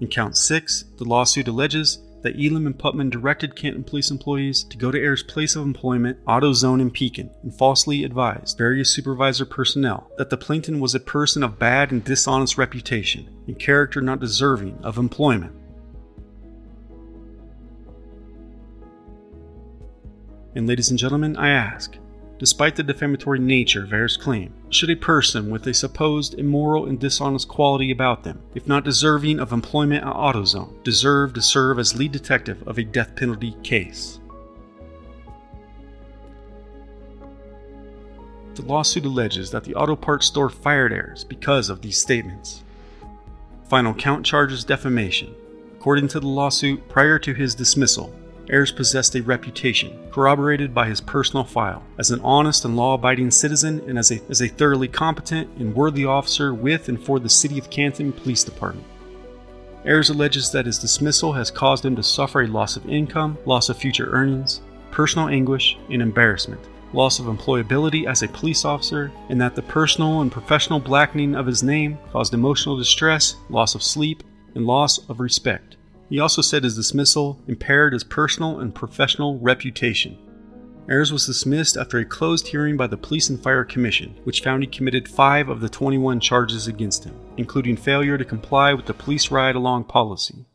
[0.00, 4.76] In count 6, the lawsuit alleges that Elam and Putman directed Canton police employees to
[4.76, 10.10] go to Ayers' place of employment, AutoZone in Pekin, and falsely advised various supervisor personnel
[10.18, 14.78] that the plaintiff was a person of bad and dishonest reputation and character not deserving
[14.82, 15.54] of employment.
[20.54, 21.96] And ladies and gentlemen, I ask,
[22.38, 27.00] Despite the defamatory nature of Ayers' claim, should a person with a supposed immoral and
[27.00, 31.96] dishonest quality about them, if not deserving of employment at AutoZone, deserve to serve as
[31.96, 34.20] lead detective of a death penalty case?
[38.54, 42.64] The lawsuit alleges that the auto parts store fired Ayers because of these statements.
[43.68, 45.34] Final count charges defamation.
[45.78, 48.14] According to the lawsuit, prior to his dismissal,
[48.48, 53.30] Ayers possessed a reputation, corroborated by his personal file, as an honest and law abiding
[53.30, 57.28] citizen and as a, as a thoroughly competent and worthy officer with and for the
[57.28, 58.86] City of Canton Police Department.
[59.84, 63.68] Ayers alleges that his dismissal has caused him to suffer a loss of income, loss
[63.68, 66.60] of future earnings, personal anguish, and embarrassment,
[66.92, 71.46] loss of employability as a police officer, and that the personal and professional blackening of
[71.46, 74.22] his name caused emotional distress, loss of sleep,
[74.54, 75.75] and loss of respect.
[76.08, 80.16] He also said his dismissal impaired his personal and professional reputation.
[80.88, 84.62] Ayers was dismissed after a closed hearing by the Police and Fire Commission, which found
[84.62, 88.94] he committed five of the 21 charges against him, including failure to comply with the
[88.94, 90.46] police ride along policy.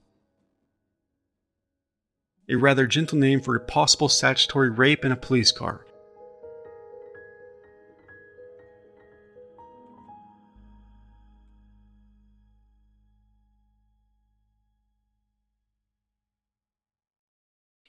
[2.48, 5.86] A rather gentle name for a possible statutory rape in a police car,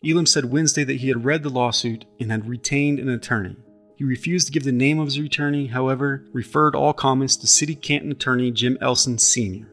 [0.04, 3.56] Elam said Wednesday that he had read the lawsuit and had retained an attorney.
[3.96, 7.74] He refused to give the name of his attorney, however, referred all comments to City
[7.76, 9.68] Canton attorney Jim Elson Sr.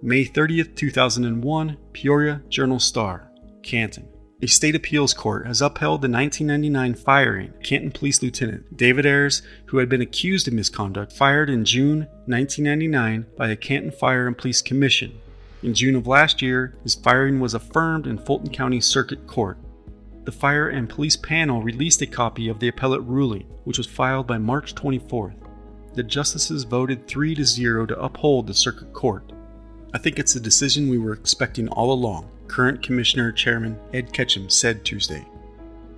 [0.00, 3.32] May 30th, 2001, Peoria Journal Star,
[3.64, 4.08] Canton
[4.40, 9.78] a state appeals court has upheld the 1999 firing Canton Police Lieutenant David Ayers, who
[9.78, 14.62] had been accused of misconduct, fired in June 1999 by the Canton Fire and Police
[14.62, 15.18] Commission.
[15.64, 19.58] In June of last year, his firing was affirmed in Fulton County Circuit Court.
[20.22, 24.28] The Fire and Police panel released a copy of the appellate ruling, which was filed
[24.28, 25.34] by March 24th.
[25.94, 29.32] The justices voted 3 to 0 to uphold the Circuit Court.
[29.92, 34.48] I think it's a decision we were expecting all along current Commissioner Chairman Ed Ketchum
[34.48, 35.26] said Tuesday.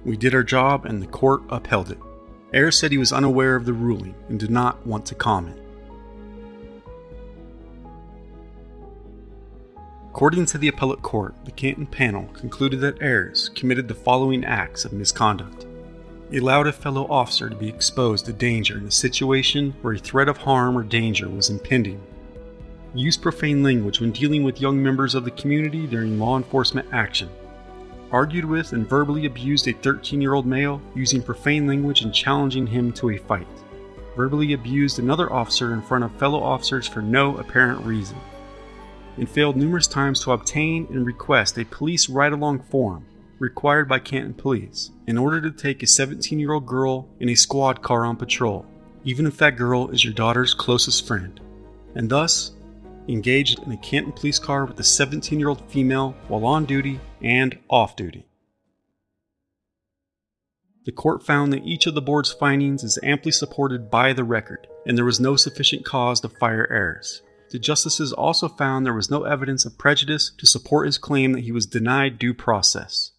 [0.04, 1.98] We did our job and the court upheld it.
[2.52, 5.56] Ayers said he was unaware of the ruling and did not want to comment.
[10.10, 14.84] According to the appellate court, the Canton panel concluded that Ayers committed the following acts
[14.84, 15.66] of misconduct
[16.30, 19.98] He allowed a fellow officer to be exposed to danger in a situation where a
[19.98, 22.02] threat of harm or danger was impending.
[22.94, 27.28] Used profane language when dealing with young members of the community during law enforcement action.
[28.10, 32.66] Argued with and verbally abused a 13 year old male using profane language and challenging
[32.66, 33.46] him to a fight.
[34.16, 38.16] Verbally abused another officer in front of fellow officers for no apparent reason.
[39.16, 43.06] And failed numerous times to obtain and request a police ride along form
[43.38, 47.36] required by Canton Police in order to take a 17 year old girl in a
[47.36, 48.66] squad car on patrol,
[49.04, 51.40] even if that girl is your daughter's closest friend,
[51.94, 52.50] and thus
[53.08, 57.00] engaged in a Canton Police car with a 17 year old female while on duty
[57.22, 58.26] and off duty.
[60.84, 64.66] The court found that each of the board's findings is amply supported by the record,
[64.86, 67.22] and there was no sufficient cause to fire Ayers.
[67.50, 71.44] The justices also found there was no evidence of prejudice to support his claim that
[71.44, 73.10] he was denied due process.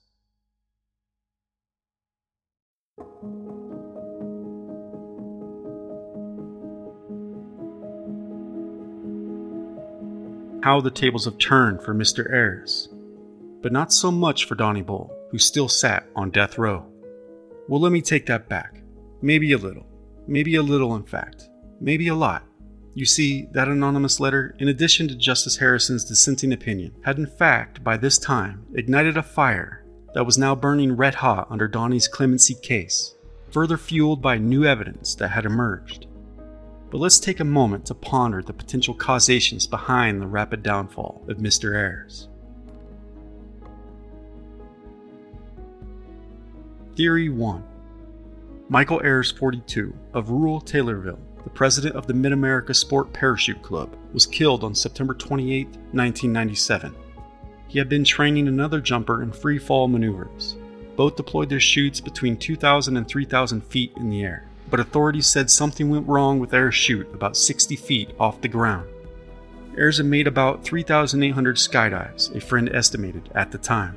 [10.64, 12.32] How the tables have turned for Mr.
[12.32, 12.88] Ayers.
[13.64, 16.86] But not so much for Donnie Bull, who still sat on death row.
[17.68, 18.84] Well, let me take that back.
[19.24, 19.88] Maybe a little.
[20.28, 21.50] Maybe a little, in fact.
[21.80, 22.44] Maybe a lot.
[22.94, 27.84] You see, that anonymous letter, in addition to Justice Harrison's dissenting opinion, had in fact,
[27.84, 29.84] by this time, ignited a fire
[30.14, 33.16] that was now burning red hot under Donnie's clemency case,
[33.50, 36.06] further fueled by new evidence that had emerged.
[36.92, 41.38] But let's take a moment to ponder the potential causations behind the rapid downfall of
[41.38, 41.74] Mr.
[41.74, 42.28] Ayers.
[46.98, 47.64] Theory 1
[48.68, 53.96] Michael Ayers, 42, of rural Taylorville, the president of the Mid America Sport Parachute Club,
[54.12, 56.94] was killed on September 28, 1997.
[57.70, 60.58] He had been training another jumper in free fall maneuvers.
[60.98, 65.52] Both deployed their chutes between 2,000 and 3,000 feet in the air but authorities said
[65.52, 68.88] something went wrong with Ayers' chute about 60 feet off the ground.
[69.78, 73.96] Had made about 3,800 skydives, a friend estimated at the time.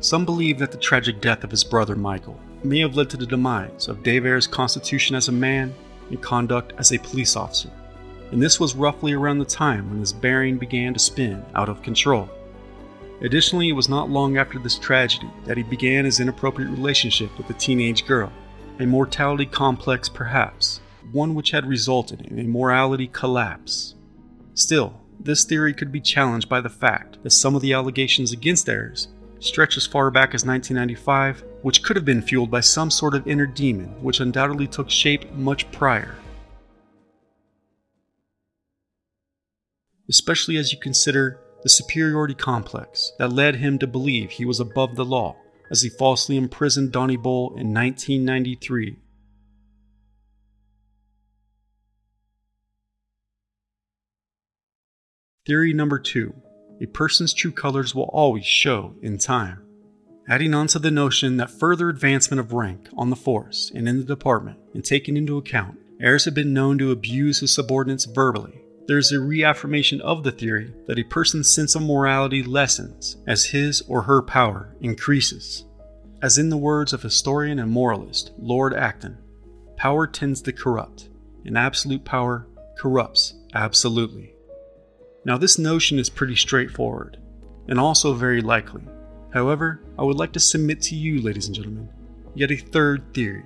[0.00, 3.26] Some believe that the tragic death of his brother Michael may have led to the
[3.26, 5.74] demise of Dave Ayers' constitution as a man
[6.10, 7.70] and conduct as a police officer,
[8.30, 11.82] and this was roughly around the time when his bearing began to spin out of
[11.82, 12.28] control.
[13.20, 17.48] Additionally, it was not long after this tragedy that he began his inappropriate relationship with
[17.50, 18.32] a teenage girl
[18.82, 20.80] a mortality complex perhaps,
[21.12, 23.94] one which had resulted in a morality collapse.
[24.54, 28.68] Still, this theory could be challenged by the fact that some of the allegations against
[28.68, 29.08] Ayers
[29.38, 33.26] stretch as far back as 1995, which could have been fueled by some sort of
[33.26, 36.14] inner demon which undoubtedly took shape much prior.
[40.08, 44.96] Especially as you consider the superiority complex that led him to believe he was above
[44.96, 45.36] the law
[45.72, 48.98] as he falsely imprisoned Donnie Bull in 1993.
[55.46, 56.34] Theory number two
[56.80, 59.64] a person's true colors will always show in time.
[60.28, 63.98] Adding on to the notion that further advancement of rank on the force and in
[63.98, 68.61] the department, and taking into account, Ayers had been known to abuse his subordinates verbally
[68.86, 73.46] there is a reaffirmation of the theory that a person's sense of morality lessens as
[73.46, 75.64] his or her power increases.
[76.20, 79.18] As in the words of historian and moralist Lord Acton,
[79.76, 81.08] power tends to corrupt,
[81.44, 84.34] and absolute power corrupts absolutely.
[85.24, 87.18] Now, this notion is pretty straightforward,
[87.68, 88.82] and also very likely.
[89.32, 91.88] However, I would like to submit to you, ladies and gentlemen,
[92.34, 93.44] yet a third theory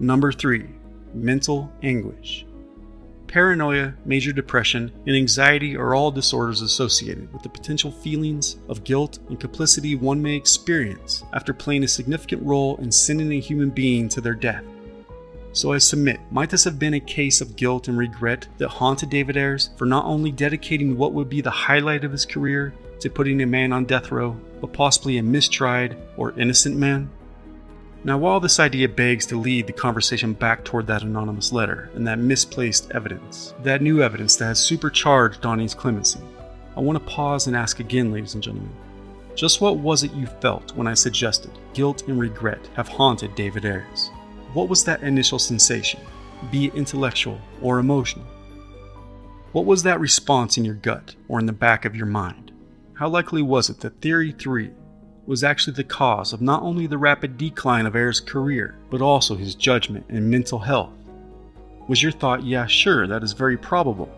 [0.00, 0.64] Number 3.
[1.12, 2.46] Mental anguish.
[3.26, 9.18] Paranoia, major depression, and anxiety are all disorders associated with the potential feelings of guilt
[9.28, 14.08] and complicity one may experience after playing a significant role in sending a human being
[14.08, 14.64] to their death.
[15.52, 19.10] So I submit, might this have been a case of guilt and regret that haunted
[19.10, 23.10] David Ayers for not only dedicating what would be the highlight of his career to
[23.10, 27.10] putting a man on death row, but possibly a mistried or innocent man?
[28.04, 32.06] Now, while this idea begs to lead the conversation back toward that anonymous letter and
[32.06, 36.20] that misplaced evidence, that new evidence that has supercharged Donnie's clemency,
[36.76, 38.70] I want to pause and ask again, ladies and gentlemen,
[39.34, 43.64] just what was it you felt when I suggested guilt and regret have haunted David
[43.64, 44.10] Ayers?
[44.52, 46.00] What was that initial sensation,
[46.52, 48.26] be it intellectual or emotional?
[49.50, 52.52] What was that response in your gut or in the back of your mind?
[52.94, 54.70] How likely was it that Theory 3
[55.28, 59.36] was actually the cause of not only the rapid decline of Ayers' career, but also
[59.36, 60.90] his judgment and mental health.
[61.86, 64.10] Was your thought, yeah, sure, that is very probable?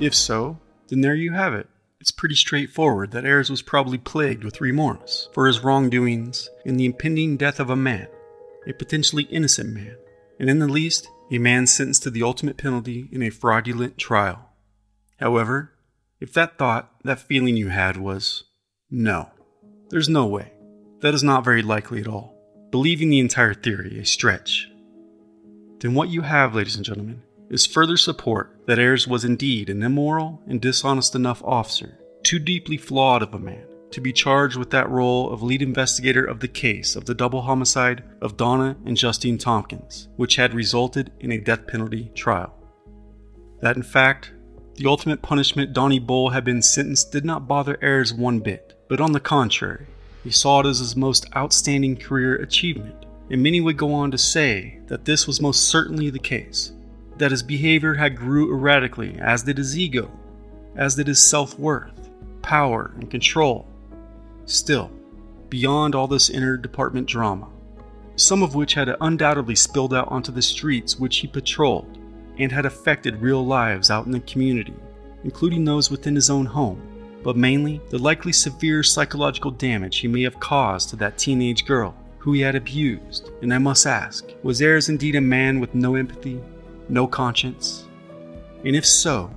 [0.00, 0.58] If so,
[0.88, 1.68] then there you have it.
[2.00, 6.86] it's pretty straightforward that Ayers was probably plagued with remorse for his wrongdoings and the
[6.86, 8.08] impending death of a man,
[8.66, 9.96] a potentially innocent man,
[10.40, 14.50] and in the least, a man sentenced to the ultimate penalty in a fraudulent trial.
[15.18, 15.72] However,
[16.18, 18.42] if that thought, that feeling you had was,
[18.90, 19.30] no,
[19.90, 20.52] there's no way,
[21.00, 22.34] that is not very likely at all,
[22.70, 24.70] believing the entire theory a stretch,
[25.80, 29.82] then what you have, ladies and gentlemen, is further support that Ayers was indeed an
[29.82, 34.70] immoral and dishonest enough officer, too deeply flawed of a man, to be charged with
[34.70, 38.96] that role of lead investigator of the case of the double homicide of Donna and
[38.96, 42.52] Justine Tompkins, which had resulted in a death penalty trial.
[43.60, 44.32] That, in fact,
[44.74, 49.00] the ultimate punishment Donnie Bull had been sentenced did not bother Ayers one bit, but
[49.00, 49.86] on the contrary,
[50.22, 54.18] he saw it as his most outstanding career achievement, and many would go on to
[54.18, 56.72] say that this was most certainly the case,
[57.16, 60.10] that his behavior had grew erratically, as did his ego,
[60.76, 62.10] as did his self-worth,
[62.42, 63.68] power, and control.
[64.44, 64.90] Still,
[65.48, 67.48] beyond all this inter-department drama,
[68.16, 71.98] some of which had undoubtedly spilled out onto the streets which he patrolled
[72.38, 74.74] and had affected real lives out in the community,
[75.24, 76.80] including those within his own home,
[77.22, 81.94] but mainly the likely severe psychological damage he may have caused to that teenage girl
[82.18, 83.30] who he had abused.
[83.42, 86.40] And I must ask, was Ayers indeed a man with no empathy,
[86.88, 87.84] no conscience?
[88.64, 89.30] And if so,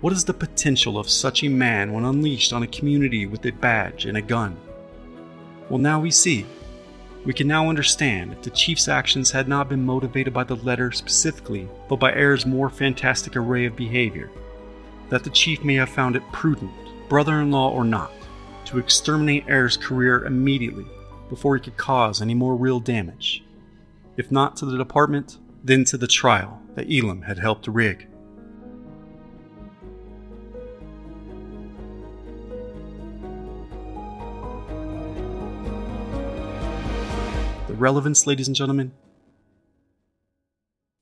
[0.00, 3.50] what is the potential of such a man when unleashed on a community with a
[3.50, 4.56] badge and a gun?
[5.68, 6.46] Well, now we see.
[7.24, 10.92] We can now understand if the chief's actions had not been motivated by the letter
[10.92, 14.30] specifically, but by Ayers' more fantastic array of behavior,
[15.08, 16.70] that the chief may have found it prudent,
[17.08, 18.12] brother in law or not,
[18.66, 20.86] to exterminate Ayers' career immediately
[21.28, 23.42] before he could cause any more real damage.
[24.16, 28.06] If not to the department, then to the trial that Elam had helped rig.
[37.66, 38.92] The relevance, ladies and gentlemen,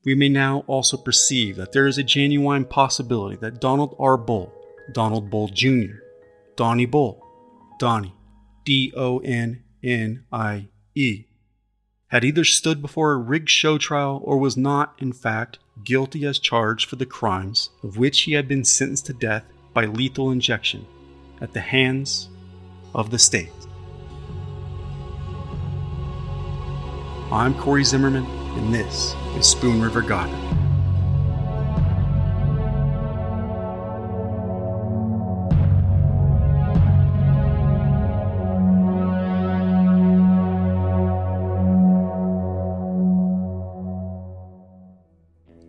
[0.04, 4.16] we may now also perceive that there is a genuine possibility that Donald R.
[4.16, 4.52] Bull,
[4.92, 5.96] Donald Bull Jr.,
[6.56, 7.24] Donnie Bull,
[7.78, 8.14] Donnie,
[8.64, 11.24] D O N N I E,
[12.08, 16.38] had either stood before a rigged show trial or was not, in fact, guilty as
[16.38, 20.86] charged for the crimes of which he had been sentenced to death by lethal injection
[21.40, 22.28] at the hands
[22.94, 23.50] of the state.
[27.32, 30.63] I'm Corey Zimmerman, and this is Spoon River Gothic.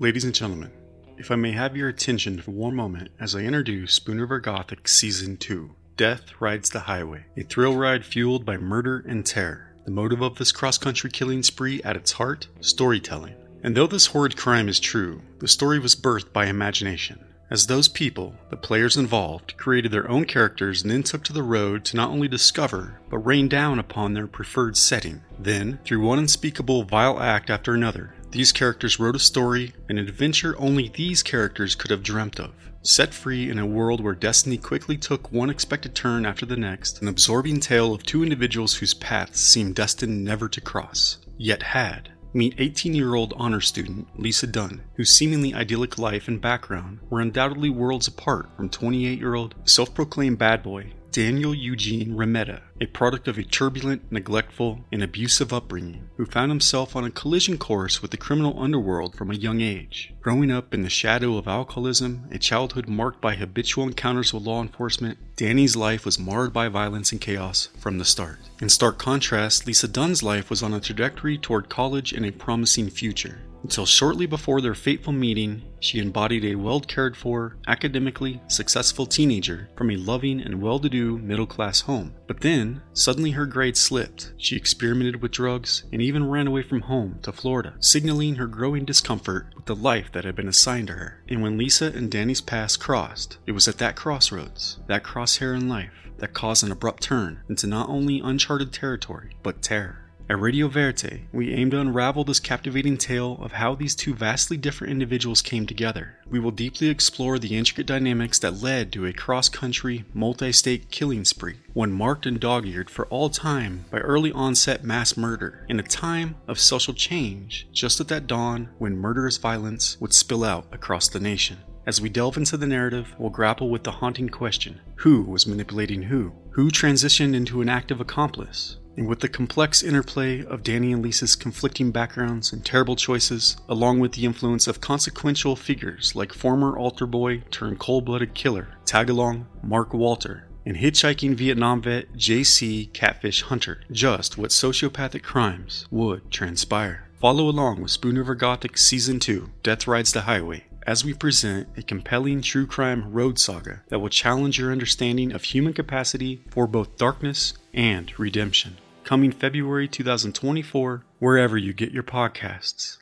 [0.06, 0.72] Ladies and gentlemen,
[1.18, 4.88] if I may have your attention for one moment as I introduce Spoon River Gothic
[4.88, 9.74] Season 2 Death Rides the Highway, a thrill ride fueled by murder and terror.
[9.84, 13.34] The motive of this cross country killing spree at its heart storytelling.
[13.64, 17.26] And though this horrid crime is true, the story was birthed by imagination.
[17.49, 21.41] As those people, the players involved, created their own characters and then took to the
[21.41, 25.24] road to not only discover, but rain down upon their preferred setting.
[25.39, 30.56] Then, through one unspeakable vile act after another, these characters wrote a story, an adventure
[30.60, 32.52] only these characters could have dreamt of.
[32.82, 37.02] Set free in a world where destiny quickly took one expected turn after the next,
[37.02, 42.10] an absorbing tale of two individuals whose paths seemed destined never to cross, yet had.
[42.34, 47.22] Meet 18 year old honor student Lisa Dunn, whose seemingly idyllic life and background were
[47.22, 52.88] undoubtedly worlds apart from 28 year old self proclaimed bad boy Daniel Eugene Remeta, a
[52.88, 58.01] product of a turbulent, neglectful, and abusive upbringing, who found himself on a collision course
[58.01, 60.13] with the criminal underworld from a young age.
[60.22, 64.61] Growing up in the shadow of alcoholism, a childhood marked by habitual encounters with law
[64.61, 68.39] enforcement, Danny's life was marred by violence and chaos from the start.
[68.59, 72.89] In stark contrast, Lisa Dunn's life was on a trajectory toward college and a promising
[72.89, 73.39] future.
[73.66, 79.70] Until shortly before their fateful meeting, she embodied a well cared for, academically successful teenager
[79.76, 82.13] from a loving and well to do middle class home.
[82.28, 84.34] But then, suddenly her grades slipped.
[84.38, 88.86] She experimented with drugs and even ran away from home to Florida, signaling her growing
[88.86, 91.24] discomfort with the life that had been assigned to her.
[91.28, 95.68] And when Lisa and Danny's paths crossed, it was at that crossroads, that crosshair in
[95.68, 100.05] life, that caused an abrupt turn into not only uncharted territory, but terror.
[100.28, 104.58] At Radio Verite, we aim to unravel this captivating tale of how these two vastly
[104.58, 106.16] different individuals came together.
[106.28, 110.90] We will deeply explore the intricate dynamics that led to a cross country, multi state
[110.90, 115.64] killing spree, one marked and dog eared for all time by early onset mass murder,
[115.70, 120.44] in a time of social change, just at that dawn when murderous violence would spill
[120.44, 121.58] out across the nation.
[121.86, 126.02] As we delve into the narrative, we'll grapple with the haunting question who was manipulating
[126.02, 126.32] who?
[126.54, 128.78] Who transitioned into an active accomplice?
[128.98, 134.00] And with the complex interplay of Danny and Lisa's conflicting backgrounds and terrible choices, along
[134.00, 139.46] with the influence of consequential figures like former altar boy turned cold blooded killer Tagalong
[139.62, 147.10] Mark Walter, and hitchhiking Vietnam vet JC Catfish Hunter, just what sociopathic crimes would transpire.
[147.20, 151.68] Follow along with Spoon River Gothic Season 2 Death Rides the Highway as we present
[151.76, 156.68] a compelling true crime road saga that will challenge your understanding of human capacity for
[156.68, 158.78] both darkness and redemption.
[159.06, 162.97] Coming February 2024, wherever you get your podcasts.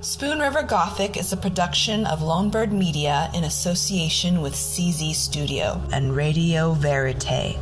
[0.00, 6.16] Spoon River Gothic is a production of Lonebird Media in association with CZ Studio and
[6.16, 7.56] Radio Verite.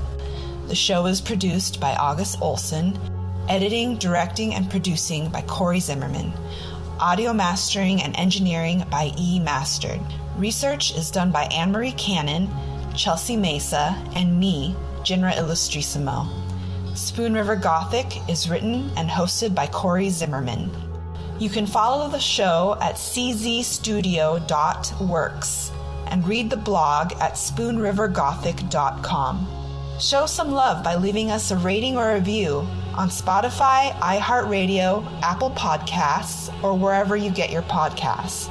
[0.69, 2.99] The show is produced by August Olson,
[3.47, 6.33] editing, directing, and producing by Corey Zimmerman,
[6.99, 10.01] audio mastering and engineering by E Mastered.
[10.39, 12.49] Research is done by Anne Marie Cannon,
[12.97, 16.42] Chelsea Mesa, and me, Jinra Illustrissimo.
[16.95, 20.71] Spoon River Gothic is written and hosted by Corey Zimmerman.
[21.39, 25.73] You can follow the show at czstudio.works
[26.09, 29.49] and read the blog at spoonrivergothic.com.
[29.99, 36.53] Show some love by leaving us a rating or review on Spotify, iHeartRadio, Apple Podcasts,
[36.63, 38.51] or wherever you get your podcasts.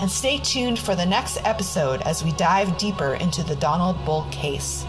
[0.00, 4.24] And stay tuned for the next episode as we dive deeper into the Donald Bull
[4.30, 4.86] case.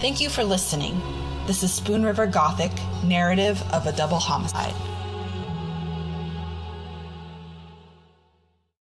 [0.00, 1.00] Thank you for listening.
[1.46, 2.72] This is Spoon River Gothic,
[3.02, 4.72] narrative of a double homicide.